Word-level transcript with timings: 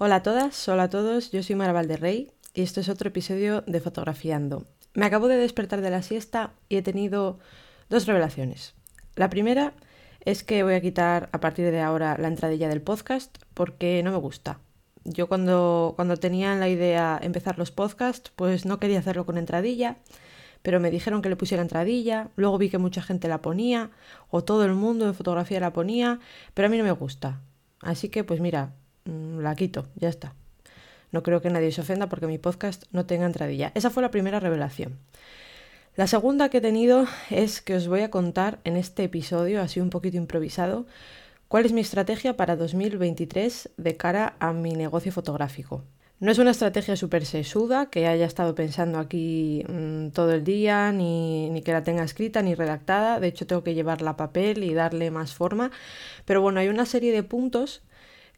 Hola 0.00 0.14
a 0.14 0.22
todas, 0.22 0.68
hola 0.68 0.84
a 0.84 0.90
todos, 0.90 1.32
yo 1.32 1.42
soy 1.42 1.56
Mara 1.56 1.72
Valderrey 1.72 2.30
y 2.54 2.62
este 2.62 2.82
es 2.82 2.88
otro 2.88 3.08
episodio 3.08 3.62
de 3.62 3.80
Fotografiando. 3.80 4.64
Me 4.94 5.06
acabo 5.06 5.26
de 5.26 5.36
despertar 5.36 5.80
de 5.80 5.90
la 5.90 6.02
siesta 6.02 6.52
y 6.68 6.76
he 6.76 6.82
tenido 6.82 7.40
dos 7.90 8.06
revelaciones. 8.06 8.76
La 9.16 9.28
primera 9.28 9.72
es 10.24 10.44
que 10.44 10.62
voy 10.62 10.74
a 10.74 10.80
quitar 10.80 11.28
a 11.32 11.40
partir 11.40 11.72
de 11.72 11.80
ahora 11.80 12.16
la 12.16 12.28
entradilla 12.28 12.68
del 12.68 12.80
podcast 12.80 13.38
porque 13.54 14.00
no 14.04 14.12
me 14.12 14.18
gusta. 14.18 14.60
Yo 15.02 15.26
cuando, 15.26 15.94
cuando 15.96 16.16
tenía 16.16 16.54
la 16.54 16.68
idea 16.68 17.18
empezar 17.20 17.58
los 17.58 17.72
podcasts, 17.72 18.30
pues 18.36 18.66
no 18.66 18.78
quería 18.78 19.00
hacerlo 19.00 19.26
con 19.26 19.36
entradilla, 19.36 19.96
pero 20.62 20.78
me 20.78 20.92
dijeron 20.92 21.22
que 21.22 21.28
le 21.28 21.34
pusiera 21.34 21.62
entradilla, 21.62 22.28
luego 22.36 22.56
vi 22.56 22.70
que 22.70 22.78
mucha 22.78 23.02
gente 23.02 23.26
la 23.26 23.42
ponía, 23.42 23.90
o 24.30 24.44
todo 24.44 24.64
el 24.64 24.74
mundo 24.74 25.08
en 25.08 25.14
fotografía 25.14 25.58
la 25.58 25.72
ponía, 25.72 26.20
pero 26.54 26.66
a 26.66 26.70
mí 26.70 26.78
no 26.78 26.84
me 26.84 26.92
gusta. 26.92 27.40
Así 27.80 28.10
que 28.10 28.22
pues 28.22 28.40
mira, 28.40 28.74
la 29.08 29.54
quito, 29.54 29.86
ya 29.96 30.08
está. 30.08 30.34
No 31.10 31.22
creo 31.22 31.40
que 31.40 31.50
nadie 31.50 31.72
se 31.72 31.80
ofenda 31.80 32.08
porque 32.08 32.26
mi 32.26 32.38
podcast 32.38 32.84
no 32.92 33.06
tenga 33.06 33.26
entradilla. 33.26 33.72
Esa 33.74 33.90
fue 33.90 34.02
la 34.02 34.10
primera 34.10 34.40
revelación. 34.40 34.98
La 35.96 36.06
segunda 36.06 36.48
que 36.48 36.58
he 36.58 36.60
tenido 36.60 37.06
es 37.30 37.60
que 37.60 37.74
os 37.74 37.88
voy 37.88 38.02
a 38.02 38.10
contar 38.10 38.60
en 38.64 38.76
este 38.76 39.04
episodio, 39.04 39.60
así 39.60 39.80
un 39.80 39.90
poquito 39.90 40.16
improvisado, 40.16 40.86
cuál 41.48 41.64
es 41.64 41.72
mi 41.72 41.80
estrategia 41.80 42.36
para 42.36 42.56
2023 42.56 43.70
de 43.76 43.96
cara 43.96 44.36
a 44.38 44.52
mi 44.52 44.74
negocio 44.74 45.10
fotográfico. 45.10 45.82
No 46.20 46.32
es 46.32 46.38
una 46.38 46.50
estrategia 46.50 46.96
súper 46.96 47.24
sesuda 47.24 47.90
que 47.90 48.08
haya 48.08 48.26
estado 48.26 48.54
pensando 48.54 48.98
aquí 48.98 49.64
mm, 49.68 50.08
todo 50.08 50.32
el 50.32 50.42
día, 50.42 50.92
ni, 50.92 51.48
ni, 51.50 51.62
que 51.62 51.72
la 51.72 51.84
tenga 51.84 52.02
escrita 52.02 52.42
ni 52.42 52.54
redactada. 52.56 53.20
De 53.20 53.28
hecho, 53.28 53.46
tengo 53.46 53.62
que 53.62 53.74
llevarla 53.74 54.10
a 54.10 54.16
papel 54.16 54.64
y 54.64 54.74
darle 54.74 55.12
más 55.12 55.32
forma. 55.32 55.70
Pero 56.24 56.42
bueno, 56.42 56.58
hay 56.58 56.68
una 56.68 56.86
serie 56.86 57.12
de 57.12 57.22
puntos 57.22 57.82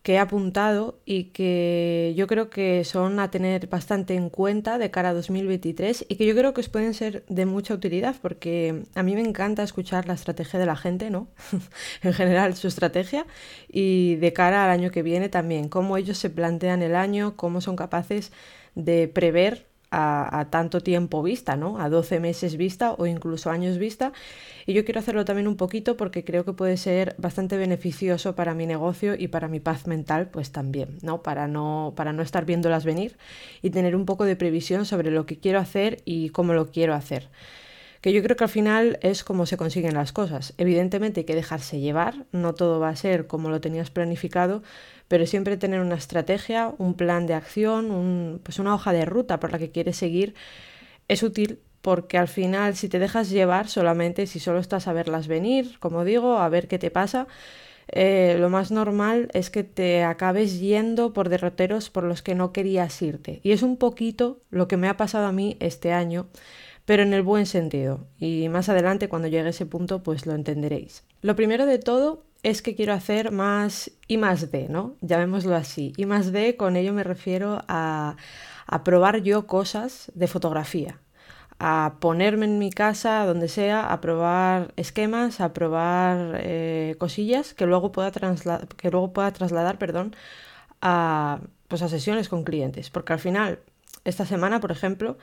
que 0.03 0.15
he 0.15 0.19
apuntado 0.19 0.99
y 1.05 1.25
que 1.25 2.15
yo 2.17 2.27
creo 2.27 2.49
que 2.49 2.85
son 2.85 3.21
a 3.21 3.31
tener 3.31 3.67
bastante 3.69 4.15
en 4.15 4.31
cuenta 4.31 4.79
de 4.79 4.91
cara 4.91 5.11
a 5.11 5.15
2023 5.15 6.07
y 6.09 6.17
que 6.17 6.27
yo 6.27 6.35
creo 6.35 6.55
que 6.55 6.63
os 6.63 6.71
pueden 6.71 6.95
ser 6.95 7.25
de 7.29 7.45
mucha 7.45 7.75
utilidad 7.75 8.17
porque 8.23 8.85
a 8.95 9.03
mí 9.03 9.15
me 9.15 9.21
encanta 9.21 9.63
escuchar 9.63 10.09
la 10.09 10.15
estrategia 10.15 10.59
de 10.59 10.67
la 10.67 10.77
gente, 10.77 11.11
¿no? 11.11 11.29
en 12.03 12.15
general 12.15 12.57
su 12.57 12.69
estrategia 12.69 13.27
y 13.69 14.17
de 14.17 14.33
cara 14.33 14.65
al 14.65 14.71
año 14.71 14.91
que 14.91 15.03
viene 15.03 15.29
también, 15.29 15.69
cómo 15.69 15.99
ellos 15.99 16.17
se 16.17 16.31
plantean 16.31 16.83
el 16.83 16.97
año, 16.97 17.37
cómo 17.37 17.61
son 17.61 17.77
capaces 17.77 18.33
de 18.75 19.07
prever 19.09 19.70
a, 19.91 20.47
tanto 20.51 20.81
tiempo 20.81 21.23
vista, 21.23 21.57
¿no? 21.57 21.81
A 21.81 21.89
12 21.89 22.21
meses 22.21 22.57
vista 22.57 22.95
o 22.97 23.07
incluso 23.07 23.51
años 23.51 23.79
vista. 23.79 24.13
Y 24.67 24.73
yo 24.73 24.85
quiero 24.85 25.01
hacerlo 25.01 25.25
también 25.25 25.49
un 25.49 25.57
poquito 25.57 25.97
porque 25.97 26.25
creo 26.25 26.45
que 26.45 26.53
puede 26.53 26.77
ser 26.77 27.15
bastante 27.19 27.57
beneficioso 27.57 28.35
para 28.35 28.55
mi 28.55 28.67
negocio 28.67 29.15
y 29.19 29.29
para 29.29 29.49
mi 29.49 29.61
paz 29.61 29.87
mental, 29.87 30.29
pues 30.29 30.53
también, 30.53 30.99
¿no? 31.03 31.23
Para 31.23 31.49
no, 31.49 31.93
para 31.97 32.13
no 32.13 32.23
estar 32.23 32.45
viéndolas 32.45 32.85
venir 32.85 33.17
y 33.63 33.71
tener 33.71 33.97
un 33.97 34.07
poco 34.07 34.25
de 34.25 34.37
previsión 34.37 34.87
sobre 34.87 35.11
lo 35.11 35.27
que 35.27 35.39
quiero 35.39 35.59
hacer 35.59 36.03
y 36.05 36.31
cómo 36.31 36.53
lo 36.55 36.71
quiero 36.71 36.95
hacer 36.95 37.29
que 38.01 38.13
yo 38.13 38.23
creo 38.23 38.37
que 38.37 38.45
al 38.45 38.51
final 38.51 38.99
es 39.03 39.25
como 39.25 39.47
se 39.47 39.57
consiguen 39.57 39.95
las 39.95 40.13
cosas. 40.13 40.55
Evidentemente 40.59 41.21
hay 41.21 41.25
que 41.25 41.35
dejarse 41.35 41.81
llevar, 41.81 42.27
no 42.33 42.55
todo 42.55 42.81
va 42.81 42.89
a 42.89 42.97
ser 42.97 43.27
como 43.27 43.51
lo 43.51 43.61
tenías 43.61 43.91
planificado, 43.91 44.63
pero 45.09 45.27
siempre 45.27 45.57
tener 45.57 45.81
una 45.81 45.97
estrategia, 45.97 46.73
un 46.79 46.95
plan 46.95 47.27
de 47.27 47.35
acción, 47.35 48.41
pues 48.43 48.59
una 48.59 48.75
hoja 48.75 48.93
de 48.93 49.05
ruta 49.05 49.41
por 49.41 49.53
la 49.53 49.59
que 49.59 49.71
quieres 49.71 49.97
seguir 49.97 50.35
es 51.09 51.23
útil 51.23 51.61
porque 51.83 52.19
al 52.19 52.29
final 52.29 52.77
si 52.77 52.89
te 52.89 52.99
dejas 52.99 53.31
llevar 53.31 53.69
solamente, 53.69 54.27
si 54.27 54.39
solo 54.39 54.61
estás 54.61 54.87
a 54.87 54.93
verlas 54.93 55.29
venir, 55.29 55.79
como 55.79 56.05
digo, 56.05 56.39
a 56.39 56.49
ver 56.49 56.69
qué 56.69 56.79
te 56.79 56.91
pasa, 56.91 57.27
eh, 57.89 58.37
lo 58.39 58.51
más 58.51 58.71
normal 58.71 59.29
es 59.33 59.51
que 59.51 59.65
te 59.65 60.05
acabes 60.05 60.61
yendo 60.61 61.13
por 61.13 61.29
derroteros 61.29 61.91
por 61.91 62.05
los 62.05 62.23
que 62.23 62.35
no 62.35 62.53
querías 62.53 63.01
irte. 63.03 63.41
Y 63.43 63.53
es 63.53 63.63
un 63.63 63.77
poquito 63.77 64.41
lo 64.51 64.69
que 64.69 64.77
me 64.77 64.89
ha 64.89 64.97
pasado 64.97 65.27
a 65.27 65.33
mí 65.33 65.57
este 65.61 65.93
año 65.93 66.29
pero 66.85 67.03
en 67.03 67.13
el 67.13 67.23
buen 67.23 67.47
sentido. 67.47 68.07
Y 68.19 68.49
más 68.49 68.69
adelante, 68.69 69.09
cuando 69.09 69.29
llegue 69.29 69.47
a 69.47 69.51
ese 69.51 69.67
punto, 69.67 70.03
pues 70.03 70.27
lo 70.27 70.35
entenderéis. 70.35 71.05
Lo 71.23 71.37
primero 71.37 71.67
de 71.67 71.79
todo 71.79 72.25
es 72.43 72.63
que 72.63 72.75
quiero 72.75 72.93
hacer 72.93 73.31
más 73.33 73.91
I 74.09 74.17
más 74.17 74.51
D, 74.51 74.69
¿no? 74.69 74.97
Llamémoslo 75.01 75.55
así. 75.55 75.93
I 75.97 76.07
más 76.07 76.33
D, 76.33 76.57
con 76.57 76.77
ello 76.77 76.93
me 76.93 77.05
refiero 77.05 77.63
a, 77.69 78.17
probar 78.85 79.23
yo 79.23 79.47
cosas 79.47 80.11
de 80.15 80.27
fotografía 80.29 81.01
a 81.63 81.97
ponerme 82.01 82.47
en 82.47 82.59
mi 82.59 82.71
casa, 82.71 83.27
donde 83.27 83.47
sea, 83.49 83.93
a 83.93 84.01
probar 84.01 84.73
esquemas, 84.77 85.43
a 85.43 85.53
probar 85.53 86.41
eh, 86.43 86.95
cosillas 86.99 87.53
que 87.53 87.67
luego 87.67 87.93
pueda, 87.93 88.11
que 88.11 88.91
luego 88.91 89.13
pueda 89.13 89.31
trasladar 89.33 89.77
perdón, 89.77 90.17
a, 90.81 91.41
pues 91.69 91.83
a 91.83 91.89
sesiones 91.89 92.31
con 92.31 92.45
clientes. 92.45 92.89
Porque 92.89 93.13
al 93.13 93.19
final, 93.19 93.59
esta 94.05 94.25
semana, 94.25 94.61
por 94.61 94.73
ejemplo, 94.73 95.19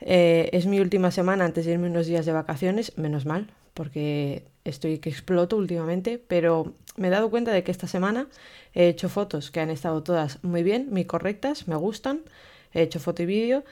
eh, 0.00 0.50
es 0.52 0.66
mi 0.66 0.80
última 0.80 1.10
semana 1.10 1.44
antes 1.44 1.66
de 1.66 1.72
irme 1.72 1.88
unos 1.88 2.06
días 2.06 2.26
de 2.26 2.32
vacaciones, 2.32 2.96
menos 2.96 3.26
mal, 3.26 3.50
porque 3.74 4.44
estoy 4.64 4.98
que 4.98 5.10
exploto 5.10 5.56
últimamente, 5.56 6.18
pero 6.18 6.74
me 6.96 7.08
he 7.08 7.10
dado 7.10 7.30
cuenta 7.30 7.52
de 7.52 7.62
que 7.62 7.70
esta 7.70 7.86
semana 7.86 8.28
he 8.74 8.88
hecho 8.88 9.08
fotos 9.08 9.50
que 9.50 9.60
han 9.60 9.70
estado 9.70 10.02
todas 10.02 10.42
muy 10.42 10.62
bien, 10.62 10.88
muy 10.90 11.04
correctas, 11.04 11.68
me 11.68 11.76
gustan, 11.76 12.20
he 12.72 12.82
hecho 12.82 13.00
foto 13.00 13.22
y 13.22 13.26
vídeo, 13.26 13.64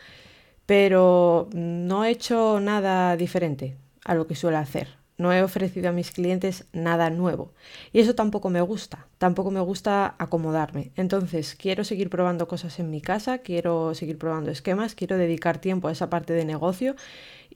pero 0.67 1.49
no 1.53 2.05
he 2.05 2.11
hecho 2.11 2.61
nada 2.61 3.17
diferente 3.17 3.77
a 4.05 4.15
lo 4.15 4.27
que 4.27 4.35
suelo 4.35 4.59
hacer 4.59 5.04
no 5.17 5.33
he 5.33 5.43
ofrecido 5.43 5.89
a 5.89 5.93
mis 5.93 6.11
clientes 6.11 6.67
nada 6.73 7.11
nuevo. 7.11 7.53
Y 7.93 8.01
eso 8.01 8.15
tampoco 8.15 8.51
me 8.51 8.61
gusta, 8.61 9.07
tampoco 9.19 9.51
me 9.51 9.61
gusta 9.61 10.15
acomodarme. 10.19 10.93
Entonces, 10.97 11.55
quiero 11.55 11.85
seguir 11.85 12.11
probando 12.11 12.49
cosas 12.49 12.79
en 12.79 12.91
mi 12.91 13.01
casa, 13.01 13.39
quiero 13.39 13.95
seguir 13.95 14.19
probando 14.19 14.51
esquemas, 14.51 14.95
quiero 14.95 15.17
dedicar 15.17 15.59
tiempo 15.59 15.89
a 15.89 15.93
esa 15.93 16.11
parte 16.11 16.33
de 16.33 16.45
negocio 16.45 16.97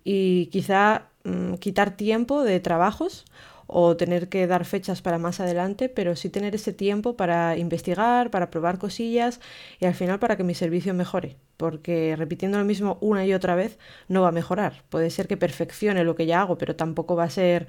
y 0.04 0.46
quizá 0.46 1.08
mm, 1.24 1.54
quitar 1.54 1.96
tiempo 1.96 2.44
de 2.44 2.60
trabajos 2.60 3.24
o 3.68 3.96
tener 3.96 4.28
que 4.28 4.46
dar 4.46 4.64
fechas 4.64 5.02
para 5.02 5.18
más 5.18 5.40
adelante, 5.40 5.88
pero 5.90 6.16
sí 6.16 6.30
tener 6.30 6.54
ese 6.54 6.72
tiempo 6.72 7.16
para 7.16 7.56
investigar, 7.58 8.30
para 8.30 8.50
probar 8.50 8.78
cosillas 8.78 9.40
y 9.78 9.84
al 9.84 9.94
final 9.94 10.18
para 10.18 10.36
que 10.36 10.42
mi 10.42 10.54
servicio 10.54 10.94
mejore, 10.94 11.36
porque 11.58 12.16
repitiendo 12.16 12.58
lo 12.58 12.64
mismo 12.64 12.96
una 13.02 13.26
y 13.26 13.34
otra 13.34 13.54
vez 13.54 13.78
no 14.08 14.22
va 14.22 14.28
a 14.28 14.32
mejorar. 14.32 14.82
Puede 14.88 15.10
ser 15.10 15.28
que 15.28 15.36
perfeccione 15.36 16.02
lo 16.02 16.16
que 16.16 16.24
ya 16.24 16.40
hago, 16.40 16.56
pero 16.56 16.76
tampoco 16.76 17.14
va 17.14 17.24
a 17.24 17.30
ser 17.30 17.68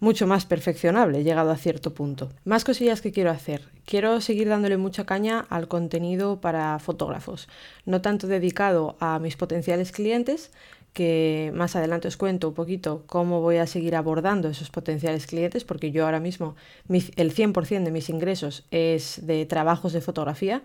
mucho 0.00 0.26
más 0.26 0.46
perfeccionable 0.46 1.22
llegado 1.22 1.50
a 1.50 1.56
cierto 1.56 1.94
punto. 1.94 2.30
Más 2.44 2.64
cosillas 2.64 3.00
que 3.00 3.12
quiero 3.12 3.30
hacer. 3.30 3.62
Quiero 3.84 4.20
seguir 4.20 4.48
dándole 4.48 4.76
mucha 4.76 5.06
caña 5.06 5.46
al 5.48 5.68
contenido 5.68 6.40
para 6.40 6.78
fotógrafos, 6.80 7.48
no 7.84 8.02
tanto 8.02 8.26
dedicado 8.26 8.96
a 8.98 9.20
mis 9.20 9.36
potenciales 9.36 9.92
clientes, 9.92 10.50
que 10.96 11.52
más 11.54 11.76
adelante 11.76 12.08
os 12.08 12.16
cuento 12.16 12.48
un 12.48 12.54
poquito 12.54 13.04
cómo 13.06 13.42
voy 13.42 13.58
a 13.58 13.66
seguir 13.66 13.96
abordando 13.96 14.48
esos 14.48 14.70
potenciales 14.70 15.26
clientes, 15.26 15.62
porque 15.62 15.92
yo 15.92 16.06
ahora 16.06 16.20
mismo 16.20 16.56
el 16.88 17.34
100% 17.34 17.84
de 17.84 17.90
mis 17.90 18.08
ingresos 18.08 18.64
es 18.70 19.20
de 19.26 19.44
trabajos 19.44 19.92
de 19.92 20.00
fotografía, 20.00 20.62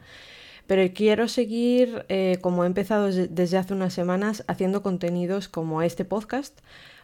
pero 0.67 0.89
quiero 0.93 1.27
seguir, 1.27 2.05
eh, 2.07 2.37
como 2.39 2.63
he 2.63 2.67
empezado 2.67 3.11
desde 3.11 3.57
hace 3.57 3.73
unas 3.73 3.93
semanas, 3.93 4.45
haciendo 4.47 4.81
contenidos 4.81 5.49
como 5.49 5.81
este 5.81 6.05
podcast 6.05 6.57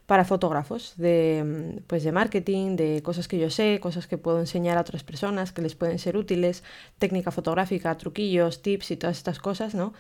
para 0.06 0.24
fotógrafos, 0.24 0.94
de, 0.96 1.82
pues 1.86 2.06
de 2.06 2.14
marketing, 2.14 2.78
de 2.78 3.02
cosas 3.04 3.28
que 3.28 3.38
yo 3.38 3.50
sé, 3.50 3.82
cosas 3.82 4.08
que 4.08 4.18
puedo 4.18 4.40
enseñar 4.40 4.78
a 4.78 4.82
otras 4.82 5.04
personas 5.04 5.52
que 5.52 5.62
les 5.62 5.76
pueden 5.76 6.00
ser 6.00 6.16
útiles, 6.16 6.64
técnica 6.98 7.32
fotográfica, 7.32 7.98
truquillos, 7.98 8.62
tips 8.62 8.92
y 8.92 8.96
todas 8.96 9.18
estas 9.18 9.40
cosas, 9.40 9.76
¿no? 9.76 9.94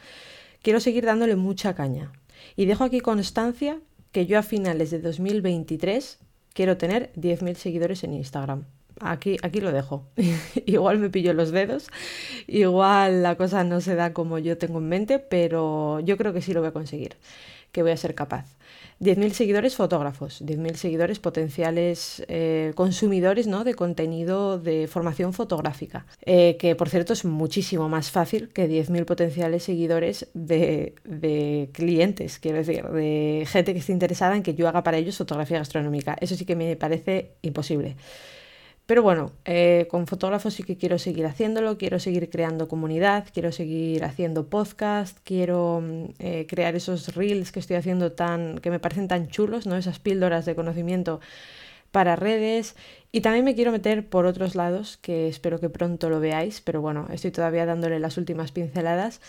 Quiero 0.61 0.79
seguir 0.79 1.03
dándole 1.05 1.35
mucha 1.35 1.75
caña. 1.75 2.13
Y 2.55 2.65
dejo 2.65 2.83
aquí 2.83 2.99
constancia 2.99 3.79
que 4.11 4.25
yo 4.25 4.39
a 4.39 4.43
finales 4.43 4.91
de 4.91 4.99
2023 4.99 6.19
quiero 6.53 6.77
tener 6.77 7.11
10.000 7.15 7.55
seguidores 7.55 8.03
en 8.03 8.13
Instagram. 8.13 8.65
Aquí, 8.99 9.37
aquí 9.43 9.61
lo 9.61 9.71
dejo. 9.71 10.07
igual 10.65 10.97
me 10.97 11.09
pillo 11.09 11.33
los 11.33 11.51
dedos, 11.51 11.89
igual 12.47 13.21
la 13.21 13.35
cosa 13.35 13.63
no 13.63 13.79
se 13.79 13.95
da 13.95 14.13
como 14.13 14.39
yo 14.39 14.57
tengo 14.57 14.79
en 14.79 14.89
mente, 14.89 15.19
pero 15.19 15.99
yo 15.99 16.17
creo 16.17 16.33
que 16.33 16.41
sí 16.41 16.53
lo 16.53 16.61
voy 16.61 16.69
a 16.69 16.73
conseguir, 16.73 17.15
que 17.71 17.83
voy 17.83 17.91
a 17.91 17.97
ser 17.97 18.15
capaz. 18.15 18.57
10.000 18.99 19.31
seguidores 19.31 19.75
fotógrafos, 19.75 20.41
10.000 20.43 20.73
seguidores 20.73 21.19
potenciales 21.19 22.25
eh, 22.27 22.71
consumidores 22.75 23.45
¿no? 23.45 23.63
de 23.63 23.75
contenido 23.75 24.57
de 24.57 24.87
formación 24.87 25.33
fotográfica, 25.33 26.07
eh, 26.25 26.57
que 26.57 26.75
por 26.75 26.89
cierto 26.89 27.13
es 27.13 27.23
muchísimo 27.23 27.89
más 27.89 28.09
fácil 28.09 28.49
que 28.49 28.67
10.000 28.67 29.05
potenciales 29.05 29.63
seguidores 29.63 30.27
de, 30.33 30.95
de, 31.03 31.69
clientes, 31.73 32.39
quiero 32.39 32.57
decir, 32.57 32.83
de 32.85 33.45
gente 33.47 33.73
que 33.73 33.79
esté 33.79 33.91
interesada 33.91 34.35
en 34.35 34.41
que 34.41 34.55
yo 34.55 34.67
haga 34.67 34.81
para 34.81 34.97
ellos 34.97 35.17
fotografía 35.17 35.59
gastronómica. 35.59 36.17
Eso 36.19 36.35
sí 36.35 36.45
que 36.45 36.55
me 36.55 36.75
parece 36.75 37.33
imposible. 37.43 37.95
Pero 38.87 39.03
bueno, 39.03 39.33
eh, 39.43 39.85
con 39.89 40.07
fotógrafos 40.07 40.53
sí 40.53 40.63
que 40.63 40.77
quiero 40.77 40.97
seguir 40.97 41.25
haciéndolo, 41.25 41.77
quiero 41.77 41.99
seguir 41.99 42.29
creando 42.29 42.69
comunidad, 42.69 43.27
quiero 43.33 43.51
seguir 43.51 44.05
haciendo 44.05 44.47
podcast, 44.47 45.17
quiero 45.25 45.81
mm, 45.83 46.03
eh, 46.19 46.45
crear 46.47 46.73
esos 46.75 47.13
reels 47.13 47.51
que 47.51 47.59
estoy 47.59 47.75
haciendo 47.75 48.13
tan, 48.13 48.59
que 48.59 48.71
me 48.71 48.79
parecen 48.79 49.09
tan 49.09 49.27
chulos, 49.27 49.67
¿no? 49.67 49.75
Esas 49.75 49.99
píldoras 49.99 50.45
de 50.45 50.55
conocimiento 50.55 51.19
para 51.91 52.15
redes 52.15 52.77
y 53.11 53.19
también 53.21 53.43
me 53.43 53.55
quiero 53.55 53.73
meter 53.73 54.07
por 54.07 54.25
otros 54.25 54.55
lados, 54.55 54.97
que 55.01 55.27
espero 55.27 55.59
que 55.59 55.69
pronto 55.69 56.09
lo 56.09 56.21
veáis, 56.21 56.61
pero 56.61 56.79
bueno, 56.79 57.07
estoy 57.11 57.31
todavía 57.31 57.65
dándole 57.65 57.99
las 57.99 58.17
últimas 58.17 58.53
pinceladas. 58.53 59.19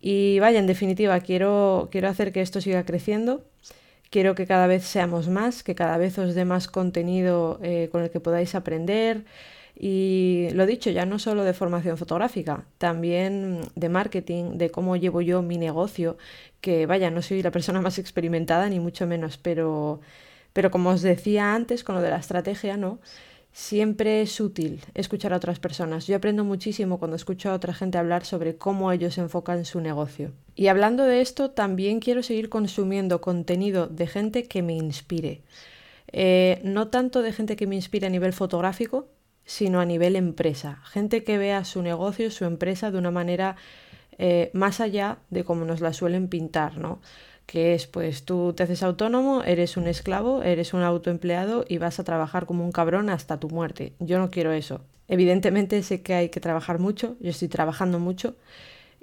Y 0.00 0.38
vaya, 0.38 0.60
en 0.60 0.66
definitiva, 0.66 1.18
quiero, 1.20 1.88
quiero 1.90 2.08
hacer 2.08 2.32
que 2.32 2.40
esto 2.40 2.60
siga 2.62 2.84
creciendo. 2.84 3.44
Quiero 4.10 4.34
que 4.34 4.46
cada 4.46 4.66
vez 4.66 4.84
seamos 4.84 5.28
más, 5.28 5.62
que 5.62 5.74
cada 5.74 5.98
vez 5.98 6.18
os 6.18 6.34
dé 6.34 6.44
más 6.44 6.66
contenido 6.68 7.58
eh, 7.62 7.88
con 7.92 8.02
el 8.02 8.10
que 8.10 8.20
podáis 8.20 8.54
aprender. 8.54 9.24
Y 9.78 10.48
lo 10.54 10.66
dicho, 10.66 10.90
ya 10.90 11.06
no 11.06 11.18
solo 11.18 11.44
de 11.44 11.52
formación 11.54 11.96
fotográfica, 11.98 12.64
también 12.78 13.60
de 13.76 13.88
marketing, 13.88 14.58
de 14.58 14.70
cómo 14.70 14.96
llevo 14.96 15.20
yo 15.20 15.42
mi 15.42 15.56
negocio, 15.56 16.16
que 16.60 16.86
vaya, 16.86 17.10
no 17.10 17.22
soy 17.22 17.42
la 17.42 17.52
persona 17.52 17.80
más 17.80 17.98
experimentada, 17.98 18.68
ni 18.68 18.80
mucho 18.80 19.06
menos, 19.06 19.38
pero, 19.38 20.00
pero 20.52 20.70
como 20.70 20.90
os 20.90 21.02
decía 21.02 21.54
antes 21.54 21.84
con 21.84 21.94
lo 21.94 22.02
de 22.02 22.10
la 22.10 22.18
estrategia, 22.18 22.76
¿no? 22.76 22.98
Siempre 23.58 24.22
es 24.22 24.40
útil 24.40 24.80
escuchar 24.94 25.32
a 25.32 25.36
otras 25.36 25.58
personas. 25.58 26.06
Yo 26.06 26.14
aprendo 26.14 26.44
muchísimo 26.44 27.00
cuando 27.00 27.16
escucho 27.16 27.50
a 27.50 27.54
otra 27.54 27.74
gente 27.74 27.98
hablar 27.98 28.24
sobre 28.24 28.56
cómo 28.56 28.92
ellos 28.92 29.18
enfocan 29.18 29.64
su 29.64 29.80
negocio. 29.80 30.30
Y 30.54 30.68
hablando 30.68 31.02
de 31.02 31.20
esto, 31.20 31.50
también 31.50 31.98
quiero 31.98 32.22
seguir 32.22 32.50
consumiendo 32.50 33.20
contenido 33.20 33.88
de 33.88 34.06
gente 34.06 34.44
que 34.44 34.62
me 34.62 34.74
inspire. 34.74 35.42
Eh, 36.12 36.60
no 36.62 36.86
tanto 36.86 37.20
de 37.20 37.32
gente 37.32 37.56
que 37.56 37.66
me 37.66 37.74
inspire 37.74 38.06
a 38.06 38.10
nivel 38.10 38.32
fotográfico, 38.32 39.08
sino 39.44 39.80
a 39.80 39.84
nivel 39.84 40.14
empresa. 40.14 40.80
Gente 40.84 41.24
que 41.24 41.36
vea 41.36 41.64
su 41.64 41.82
negocio, 41.82 42.30
su 42.30 42.44
empresa 42.44 42.92
de 42.92 42.98
una 42.98 43.10
manera 43.10 43.56
eh, 44.18 44.52
más 44.54 44.80
allá 44.80 45.18
de 45.30 45.42
como 45.42 45.64
nos 45.64 45.80
la 45.80 45.92
suelen 45.92 46.28
pintar, 46.28 46.78
¿no? 46.78 47.00
Que 47.48 47.72
es 47.72 47.86
pues 47.86 48.26
tú 48.26 48.52
te 48.52 48.64
haces 48.64 48.82
autónomo, 48.82 49.42
eres 49.42 49.78
un 49.78 49.86
esclavo, 49.88 50.42
eres 50.42 50.74
un 50.74 50.82
autoempleado 50.82 51.64
y 51.66 51.78
vas 51.78 51.98
a 51.98 52.04
trabajar 52.04 52.44
como 52.44 52.62
un 52.62 52.72
cabrón 52.72 53.08
hasta 53.08 53.40
tu 53.40 53.48
muerte. 53.48 53.94
Yo 54.00 54.18
no 54.18 54.30
quiero 54.30 54.52
eso. 54.52 54.82
Evidentemente 55.08 55.82
sé 55.82 56.02
que 56.02 56.12
hay 56.12 56.28
que 56.28 56.40
trabajar 56.40 56.78
mucho, 56.78 57.16
yo 57.20 57.30
estoy 57.30 57.48
trabajando 57.48 57.98
mucho 57.98 58.36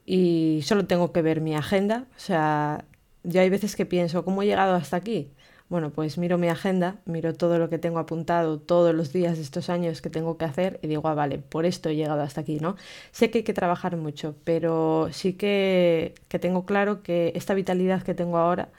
y 0.06 0.59
solo 0.63 0.86
tengo 0.86 1.12
que 1.12 1.24
ver 1.24 1.42
mi 1.42 1.56
agenda. 1.56 2.06
O 2.15 2.19
sea, 2.19 2.86
ya 3.24 3.42
hay 3.42 3.50
veces 3.50 3.75
que 3.75 3.88
pienso, 3.88 4.24
¿cómo 4.24 4.44
he 4.44 4.45
llegado 4.45 4.75
hasta 4.75 4.97
aquí? 4.97 5.31
Bueno, 5.68 5.90
pues 5.90 6.20
miro 6.20 6.38
mi 6.38 6.48
agenda, 6.48 6.98
miro 7.06 7.34
todo 7.34 7.58
lo 7.58 7.70
que 7.70 7.80
tengo 7.80 7.98
apuntado 7.98 8.60
todos 8.60 8.94
los 8.94 9.12
días 9.12 9.38
de 9.38 9.42
estos 9.44 9.70
años 9.70 10.00
que 10.02 10.12
tengo 10.12 10.38
que 10.38 10.46
hacer 10.46 10.80
y 10.84 10.88
digo, 10.88 11.08
ah, 11.08 11.16
vale, 11.16 11.40
por 11.40 11.66
esto 11.66 11.90
he 11.90 11.96
llegado 11.96 12.22
hasta 12.22 12.42
aquí, 12.42 12.60
¿no? 12.60 12.76
Sé 13.12 13.32
que 13.32 13.40
hay 13.40 13.44
que 13.44 13.54
trabajar 13.54 13.98
mucho, 13.98 14.36
pero 14.44 15.10
sí 15.12 15.34
que, 15.34 16.14
que 16.28 16.38
tengo 16.38 16.66
claro 16.66 17.02
que 17.02 17.32
esta 17.36 17.56
vitalidad 17.56 18.04
que 18.04 18.14
tengo 18.14 18.38
ahora 18.38 18.70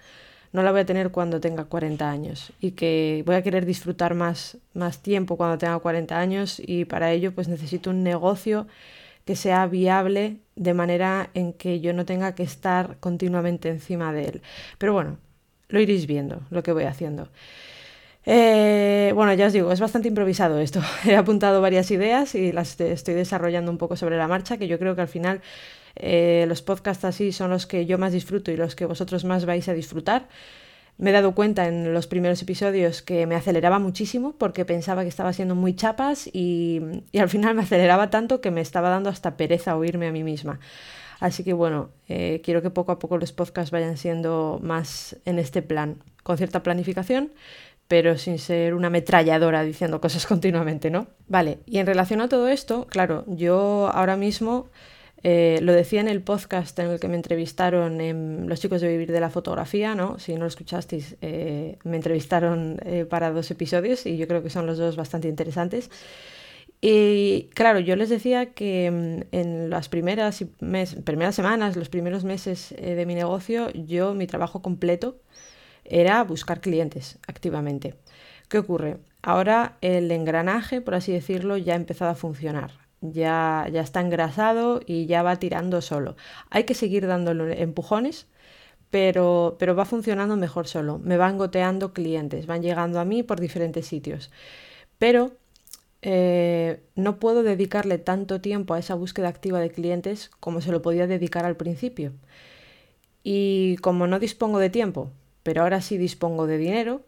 no 0.52 0.62
la 0.62 0.70
voy 0.72 0.80
a 0.82 0.86
tener 0.86 1.10
cuando 1.10 1.40
tenga 1.40 1.64
40 1.64 2.08
años 2.10 2.52
y 2.60 2.72
que 2.72 3.22
voy 3.26 3.34
a 3.36 3.42
querer 3.42 3.66
disfrutar 3.66 4.14
más, 4.14 4.58
más 4.74 5.02
tiempo 5.02 5.36
cuando 5.36 5.58
tenga 5.58 5.78
40 5.80 6.18
años 6.18 6.60
y 6.64 6.84
para 6.84 7.12
ello 7.12 7.34
pues 7.34 7.48
necesito 7.48 7.90
un 7.90 8.04
negocio 8.04 8.66
que 9.24 9.36
sea 9.36 9.66
viable 9.66 10.38
de 10.56 10.74
manera 10.74 11.30
en 11.34 11.52
que 11.52 11.80
yo 11.80 11.92
no 11.92 12.04
tenga 12.06 12.34
que 12.34 12.44
estar 12.44 12.98
continuamente 13.00 13.68
encima 13.70 14.12
de 14.12 14.24
él. 14.26 14.42
Pero 14.78 14.92
bueno, 14.94 15.18
lo 15.68 15.80
iréis 15.80 16.06
viendo, 16.06 16.42
lo 16.50 16.62
que 16.62 16.72
voy 16.72 16.84
haciendo. 16.84 17.28
Eh, 18.28 19.12
bueno, 19.14 19.32
ya 19.34 19.46
os 19.46 19.52
digo, 19.52 19.70
es 19.70 19.80
bastante 19.80 20.08
improvisado 20.08 20.58
esto. 20.58 20.80
He 21.06 21.16
apuntado 21.16 21.60
varias 21.60 21.90
ideas 21.90 22.34
y 22.34 22.52
las 22.52 22.78
estoy 22.80 23.14
desarrollando 23.14 23.70
un 23.70 23.78
poco 23.78 23.96
sobre 23.96 24.16
la 24.16 24.26
marcha, 24.26 24.58
que 24.58 24.66
yo 24.66 24.78
creo 24.78 24.96
que 24.96 25.02
al 25.02 25.08
final 25.08 25.40
eh, 25.94 26.44
los 26.48 26.60
podcasts 26.62 27.04
así 27.04 27.32
son 27.32 27.50
los 27.50 27.66
que 27.66 27.86
yo 27.86 27.98
más 27.98 28.12
disfruto 28.12 28.50
y 28.50 28.56
los 28.56 28.74
que 28.74 28.84
vosotros 28.84 29.24
más 29.24 29.46
vais 29.46 29.68
a 29.68 29.74
disfrutar. 29.74 30.28
Me 30.98 31.10
he 31.10 31.12
dado 31.12 31.34
cuenta 31.34 31.68
en 31.68 31.92
los 31.92 32.06
primeros 32.06 32.40
episodios 32.42 33.02
que 33.02 33.26
me 33.26 33.34
aceleraba 33.36 33.78
muchísimo 33.78 34.34
porque 34.38 34.64
pensaba 34.64 35.02
que 35.02 35.08
estaba 35.08 35.32
siendo 35.32 35.54
muy 35.54 35.76
chapas 35.76 36.26
y, 36.32 36.80
y 37.12 37.18
al 37.18 37.28
final 37.28 37.54
me 37.54 37.62
aceleraba 37.62 38.10
tanto 38.10 38.40
que 38.40 38.50
me 38.50 38.62
estaba 38.62 38.88
dando 38.88 39.10
hasta 39.10 39.36
pereza 39.36 39.76
oírme 39.76 40.08
a 40.08 40.12
mí 40.12 40.24
misma. 40.24 40.58
Así 41.20 41.44
que 41.44 41.52
bueno, 41.52 41.90
eh, 42.08 42.40
quiero 42.44 42.62
que 42.62 42.70
poco 42.70 42.92
a 42.92 42.98
poco 42.98 43.18
los 43.18 43.32
podcasts 43.32 43.70
vayan 43.70 43.96
siendo 43.96 44.60
más 44.62 45.16
en 45.24 45.38
este 45.38 45.62
plan, 45.62 46.02
con 46.22 46.36
cierta 46.36 46.62
planificación, 46.62 47.32
pero 47.88 48.18
sin 48.18 48.38
ser 48.38 48.74
una 48.74 48.88
ametralladora 48.88 49.62
diciendo 49.62 50.00
cosas 50.00 50.26
continuamente, 50.26 50.90
¿no? 50.90 51.08
Vale, 51.28 51.58
y 51.66 51.78
en 51.78 51.86
relación 51.86 52.20
a 52.20 52.28
todo 52.28 52.48
esto, 52.48 52.86
claro, 52.86 53.24
yo 53.28 53.90
ahora 53.92 54.16
mismo 54.16 54.68
eh, 55.22 55.58
lo 55.62 55.72
decía 55.72 56.00
en 56.00 56.08
el 56.08 56.20
podcast 56.20 56.78
en 56.78 56.90
el 56.90 57.00
que 57.00 57.08
me 57.08 57.16
entrevistaron 57.16 58.00
en 58.00 58.48
Los 58.48 58.60
chicos 58.60 58.82
de 58.82 58.88
vivir 58.88 59.10
de 59.10 59.20
la 59.20 59.30
fotografía, 59.30 59.94
¿no? 59.94 60.18
Si 60.18 60.34
no 60.34 60.40
lo 60.40 60.46
escuchasteis, 60.46 61.16
eh, 61.22 61.78
me 61.84 61.96
entrevistaron 61.96 62.78
para 63.08 63.30
dos 63.30 63.50
episodios 63.50 64.04
y 64.04 64.18
yo 64.18 64.28
creo 64.28 64.42
que 64.42 64.50
son 64.50 64.66
los 64.66 64.76
dos 64.76 64.96
bastante 64.96 65.28
interesantes. 65.28 65.90
Y 66.88 67.50
claro, 67.52 67.80
yo 67.80 67.96
les 67.96 68.10
decía 68.10 68.54
que 68.54 68.88
mm, 68.92 69.34
en 69.34 69.70
las 69.70 69.88
primeras, 69.88 70.44
primeras 71.04 71.34
semanas, 71.34 71.74
los 71.74 71.88
primeros 71.88 72.22
meses 72.22 72.70
eh, 72.78 72.94
de 72.94 73.06
mi 73.06 73.16
negocio, 73.16 73.70
yo, 73.72 74.14
mi 74.14 74.28
trabajo 74.28 74.62
completo 74.62 75.18
era 75.84 76.22
buscar 76.22 76.60
clientes 76.60 77.18
activamente. 77.26 77.96
¿Qué 78.48 78.58
ocurre? 78.58 78.98
Ahora 79.20 79.78
el 79.80 80.12
engranaje, 80.12 80.80
por 80.80 80.94
así 80.94 81.10
decirlo, 81.12 81.56
ya 81.56 81.72
ha 81.72 81.76
empezado 81.76 82.12
a 82.12 82.14
funcionar. 82.14 82.70
Ya, 83.00 83.66
ya 83.72 83.80
está 83.80 84.00
engrasado 84.00 84.80
y 84.86 85.06
ya 85.06 85.24
va 85.24 85.40
tirando 85.40 85.80
solo. 85.80 86.14
Hay 86.50 86.64
que 86.64 86.74
seguir 86.74 87.08
dándole 87.08 87.62
empujones, 87.62 88.28
pero, 88.90 89.56
pero 89.58 89.74
va 89.74 89.86
funcionando 89.86 90.36
mejor 90.36 90.68
solo. 90.68 91.00
Me 91.00 91.16
van 91.16 91.36
goteando 91.38 91.92
clientes, 91.92 92.46
van 92.46 92.62
llegando 92.62 93.00
a 93.00 93.04
mí 93.04 93.24
por 93.24 93.40
diferentes 93.40 93.86
sitios. 93.88 94.30
Pero 94.98 95.32
eh, 96.08 96.84
no 96.94 97.18
puedo 97.18 97.42
dedicarle 97.42 97.98
tanto 97.98 98.40
tiempo 98.40 98.74
a 98.74 98.78
esa 98.78 98.94
búsqueda 98.94 99.26
activa 99.26 99.58
de 99.58 99.72
clientes 99.72 100.30
como 100.38 100.60
se 100.60 100.70
lo 100.70 100.80
podía 100.80 101.08
dedicar 101.08 101.44
al 101.44 101.56
principio. 101.56 102.12
Y 103.24 103.76
como 103.78 104.06
no 104.06 104.20
dispongo 104.20 104.60
de 104.60 104.70
tiempo, 104.70 105.10
pero 105.42 105.62
ahora 105.62 105.80
sí 105.80 105.98
dispongo 105.98 106.46
de 106.46 106.58
dinero, 106.58 107.02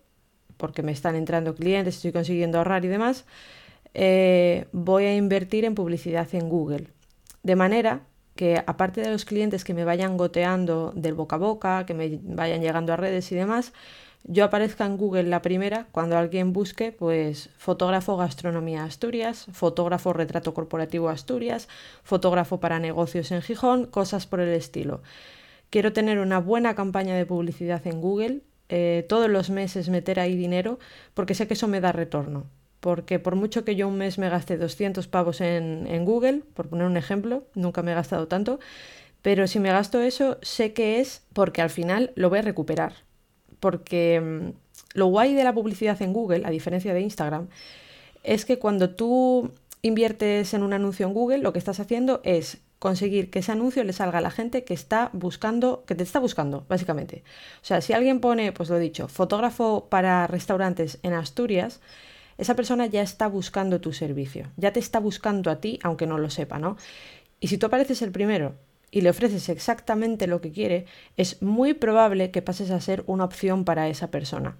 porque 0.57 0.83
me 0.83 0.91
están 0.91 1.15
entrando 1.15 1.55
clientes, 1.55 1.95
estoy 1.95 2.11
consiguiendo 2.11 2.59
ahorrar 2.59 2.85
y 2.85 2.89
demás, 2.89 3.25
eh, 3.95 4.67
voy 4.73 5.05
a 5.05 5.15
invertir 5.15 5.65
en 5.65 5.77
publicidad 5.77 6.27
en 6.33 6.49
Google. 6.49 6.89
De 7.45 7.55
manera 7.55 8.03
que 8.39 8.63
aparte 8.69 9.01
de 9.01 9.11
los 9.11 9.25
clientes 9.25 9.65
que 9.65 9.75
me 9.75 9.83
vayan 9.83 10.17
goteando 10.17 10.93
del 10.95 11.15
boca 11.15 11.35
a 11.35 11.41
boca, 11.41 11.85
que 11.87 11.93
me 11.93 12.21
vayan 12.23 12.61
llegando 12.61 12.93
a 12.93 12.97
redes 12.97 13.33
y 13.33 13.35
demás, 13.35 13.73
yo 14.23 14.45
aparezca 14.45 14.87
en 14.87 14.97
Google 14.97 15.25
la 15.25 15.43
primera 15.43 15.89
cuando 15.91 16.17
alguien 16.17 16.53
busque, 16.53 16.93
pues 16.93 17.51
fotógrafo 17.59 18.17
gastronomía 18.17 18.85
Asturias, 18.85 19.47
fotógrafo 19.53 20.13
retrato 20.13 20.55
corporativo 20.55 21.09
Asturias, 21.09 21.67
fotógrafo 22.05 22.61
para 22.61 22.79
negocios 22.79 23.33
en 23.33 23.43
Gijón, 23.43 23.87
cosas 23.87 24.29
por 24.29 24.39
el 24.39 24.51
estilo. 24.51 25.03
Quiero 25.69 25.93
tener 25.93 26.21
una 26.21 26.39
buena 26.39 26.77
campaña 26.77 27.17
de 27.17 27.27
publicidad 27.27 27.85
en 27.89 28.01
Google, 28.01 28.43
eh, 28.69 29.05
todos 29.09 29.29
los 29.29 29.51
meses 29.51 29.89
meter 29.89 30.21
ahí 30.21 30.37
dinero, 30.37 30.79
porque 31.13 31.35
sé 31.35 31.49
que 31.49 31.55
eso 31.55 31.67
me 31.67 31.81
da 31.81 31.91
retorno. 31.91 32.47
Porque 32.81 33.19
por 33.19 33.35
mucho 33.35 33.65
que 33.65 33.77
yo 33.77 33.89
un 33.89 33.99
mes 33.99 34.19
me 34.19 34.29
gaste 34.29 34.57
200 34.57 35.09
pavos 35.09 35.41
en, 35.41 35.87
en 35.89 36.05
Google, 36.05 36.43
por 36.55 36.69
poner 36.69 36.87
un 36.87 36.97
ejemplo, 36.97 37.45
nunca 37.55 37.83
me 37.83 37.93
he 37.93 37.95
gastado 37.95 38.29
tanto, 38.29 38.61
pero 39.23 39.47
si 39.49 39.59
me 39.59 39.71
gasto 39.71 40.01
eso, 40.01 40.39
sé 40.43 40.73
que 40.73 41.01
es 41.01 41.23
porque 41.33 41.61
al 41.61 41.71
final 41.71 42.13
lo 42.15 42.31
voy 42.31 42.39
a 42.39 42.43
recuperar 42.43 43.09
porque 43.61 44.21
mm, 44.21 44.51
lo 44.95 45.07
guay 45.07 45.35
de 45.35 45.45
la 45.45 45.55
publicidad 45.55 46.01
en 46.03 46.13
Google, 46.13 46.43
a 46.45 46.51
diferencia 46.51 46.95
de 46.95 47.01
Instagram, 47.01 47.49
es 48.23 48.45
que 48.45 48.59
cuando 48.59 48.91
tú 48.91 49.53
inviertes 49.83 50.55
en 50.55 50.63
un 50.63 50.73
anuncio 50.73 51.07
en 51.07 51.15
Google, 51.15 51.39
lo 51.39 51.53
que 51.53 51.59
estás 51.59 51.81
haciendo 51.81 52.21
es 52.25 52.59
conseguir 52.79 53.31
que 53.31 53.41
ese 53.41 53.53
anuncio 53.53 53.83
le 53.85 53.93
salga 53.93 54.19
a 54.19 54.21
la 54.21 54.31
gente 54.31 54.65
que 54.65 54.75
está 54.75 55.11
buscando, 55.13 55.85
que 55.87 55.95
te 55.95 56.05
está 56.05 56.21
buscando, 56.21 56.65
básicamente. 56.69 57.25
O 57.63 57.65
sea, 57.65 57.81
si 57.81 57.93
alguien 57.93 58.21
pone, 58.21 58.53
pues 58.53 58.69
lo 58.69 58.77
he 58.77 58.81
dicho, 58.81 59.09
fotógrafo 59.09 59.89
para 59.89 60.27
restaurantes 60.27 60.99
en 61.03 61.15
Asturias, 61.15 61.81
esa 62.39 62.55
persona 62.55 62.87
ya 62.87 63.03
está 63.03 63.27
buscando 63.27 63.81
tu 63.81 63.93
servicio, 63.93 64.51
ya 64.57 64.73
te 64.73 64.81
está 64.81 65.01
buscando 65.01 65.51
a 65.51 65.61
ti, 65.61 65.81
aunque 65.83 66.07
no 66.07 66.19
lo 66.19 66.31
sepa, 66.31 66.59
¿no? 66.59 66.77
Y 67.41 67.49
si 67.49 67.59
tú 67.59 67.67
apareces 67.67 68.01
el 68.03 68.13
primero 68.13 68.55
y 68.91 69.01
le 69.03 69.11
ofreces 69.11 69.49
exactamente 69.49 70.27
lo 70.27 70.41
que 70.41 70.53
quiere, 70.53 70.87
es 71.17 71.43
muy 71.43 71.75
probable 71.75 72.31
que 72.31 72.41
pases 72.43 72.71
a 72.71 72.81
ser 72.81 73.03
una 73.07 73.25
opción 73.25 73.65
para 73.65 73.89
esa 73.89 74.11
persona. 74.11 74.57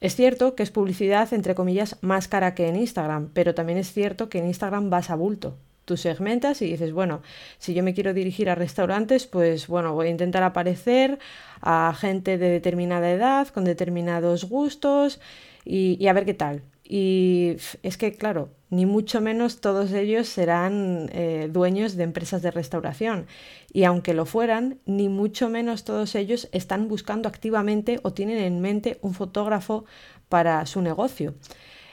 Es 0.00 0.16
cierto 0.16 0.56
que 0.56 0.64
es 0.64 0.70
publicidad, 0.70 1.32
entre 1.32 1.54
comillas, 1.54 1.96
más 2.00 2.26
cara 2.26 2.54
que 2.54 2.66
en 2.66 2.76
Instagram, 2.76 3.30
pero 3.32 3.54
también 3.54 3.78
es 3.78 3.92
cierto 3.92 4.28
que 4.28 4.38
en 4.38 4.46
Instagram 4.46 4.90
vas 4.90 5.10
a 5.10 5.14
bulto. 5.14 5.58
Tú 5.84 5.96
segmentas 5.96 6.62
y 6.62 6.66
dices, 6.66 6.92
bueno, 6.92 7.22
si 7.58 7.74
yo 7.74 7.82
me 7.82 7.94
quiero 7.94 8.14
dirigir 8.14 8.48
a 8.48 8.54
restaurantes, 8.54 9.26
pues 9.26 9.68
bueno, 9.68 9.94
voy 9.94 10.08
a 10.08 10.10
intentar 10.10 10.42
aparecer 10.42 11.18
a 11.60 11.94
gente 11.96 12.38
de 12.38 12.48
determinada 12.48 13.10
edad, 13.10 13.48
con 13.48 13.64
determinados 13.64 14.44
gustos 14.44 15.20
y, 15.64 15.96
y 16.02 16.08
a 16.08 16.12
ver 16.12 16.24
qué 16.24 16.34
tal. 16.34 16.62
Y 16.94 17.56
es 17.82 17.96
que, 17.96 18.12
claro, 18.12 18.50
ni 18.68 18.84
mucho 18.84 19.22
menos 19.22 19.62
todos 19.62 19.92
ellos 19.92 20.28
serán 20.28 21.08
eh, 21.14 21.48
dueños 21.50 21.96
de 21.96 22.02
empresas 22.02 22.42
de 22.42 22.50
restauración. 22.50 23.24
Y 23.72 23.84
aunque 23.84 24.12
lo 24.12 24.26
fueran, 24.26 24.78
ni 24.84 25.08
mucho 25.08 25.48
menos 25.48 25.84
todos 25.84 26.14
ellos 26.14 26.50
están 26.52 26.88
buscando 26.88 27.30
activamente 27.30 27.98
o 28.02 28.12
tienen 28.12 28.36
en 28.36 28.60
mente 28.60 28.98
un 29.00 29.14
fotógrafo 29.14 29.86
para 30.28 30.66
su 30.66 30.82
negocio. 30.82 31.32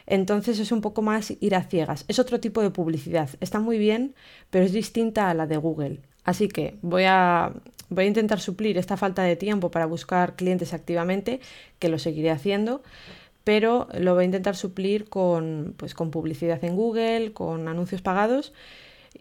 Entonces 0.05 0.59
es 0.59 0.73
un 0.73 0.81
poco 0.81 1.01
más 1.01 1.31
ir 1.39 1.55
a 1.55 1.63
ciegas. 1.63 2.03
Es 2.09 2.19
otro 2.19 2.41
tipo 2.41 2.61
de 2.61 2.69
publicidad. 2.69 3.29
Está 3.39 3.61
muy 3.61 3.77
bien, 3.77 4.15
pero 4.49 4.65
es 4.65 4.73
distinta 4.73 5.29
a 5.29 5.33
la 5.33 5.47
de 5.47 5.55
Google. 5.55 6.01
Así 6.25 6.49
que 6.49 6.77
voy 6.81 7.05
a, 7.07 7.53
voy 7.87 8.03
a 8.03 8.07
intentar 8.07 8.41
suplir 8.41 8.77
esta 8.77 8.97
falta 8.97 9.23
de 9.23 9.37
tiempo 9.37 9.71
para 9.71 9.85
buscar 9.85 10.35
clientes 10.35 10.73
activamente, 10.73 11.39
que 11.79 11.87
lo 11.87 11.99
seguiré 11.99 12.31
haciendo, 12.31 12.83
pero 13.43 13.87
lo 13.93 14.13
voy 14.13 14.23
a 14.23 14.25
intentar 14.25 14.55
suplir 14.55 15.09
con, 15.09 15.73
pues, 15.77 15.93
con 15.93 16.11
publicidad 16.11 16.63
en 16.63 16.75
Google, 16.75 17.33
con 17.33 17.67
anuncios 17.67 18.01
pagados 18.01 18.53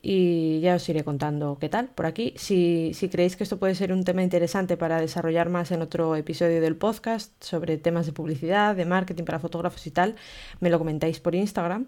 y 0.02 0.60
ya 0.60 0.76
os 0.76 0.88
iré 0.88 1.02
contando 1.02 1.58
qué 1.60 1.68
tal 1.68 1.88
por 1.88 2.06
aquí. 2.06 2.34
Si, 2.36 2.92
si, 2.94 3.08
creéis 3.08 3.36
que 3.36 3.44
esto 3.44 3.58
puede 3.58 3.74
ser 3.74 3.92
un 3.92 4.04
tema 4.04 4.22
interesante 4.22 4.76
para 4.76 5.00
desarrollar 5.00 5.48
más 5.48 5.70
en 5.72 5.82
otro 5.82 6.14
episodio 6.16 6.60
del 6.60 6.76
podcast 6.76 7.32
sobre 7.42 7.78
temas 7.78 8.06
de 8.06 8.12
publicidad, 8.12 8.76
de 8.76 8.84
marketing 8.84 9.24
para 9.24 9.38
fotógrafos 9.38 9.86
y 9.86 9.90
tal, 9.90 10.16
me 10.60 10.70
lo 10.70 10.78
comentáis 10.78 11.20
por 11.20 11.34
Instagram. 11.34 11.86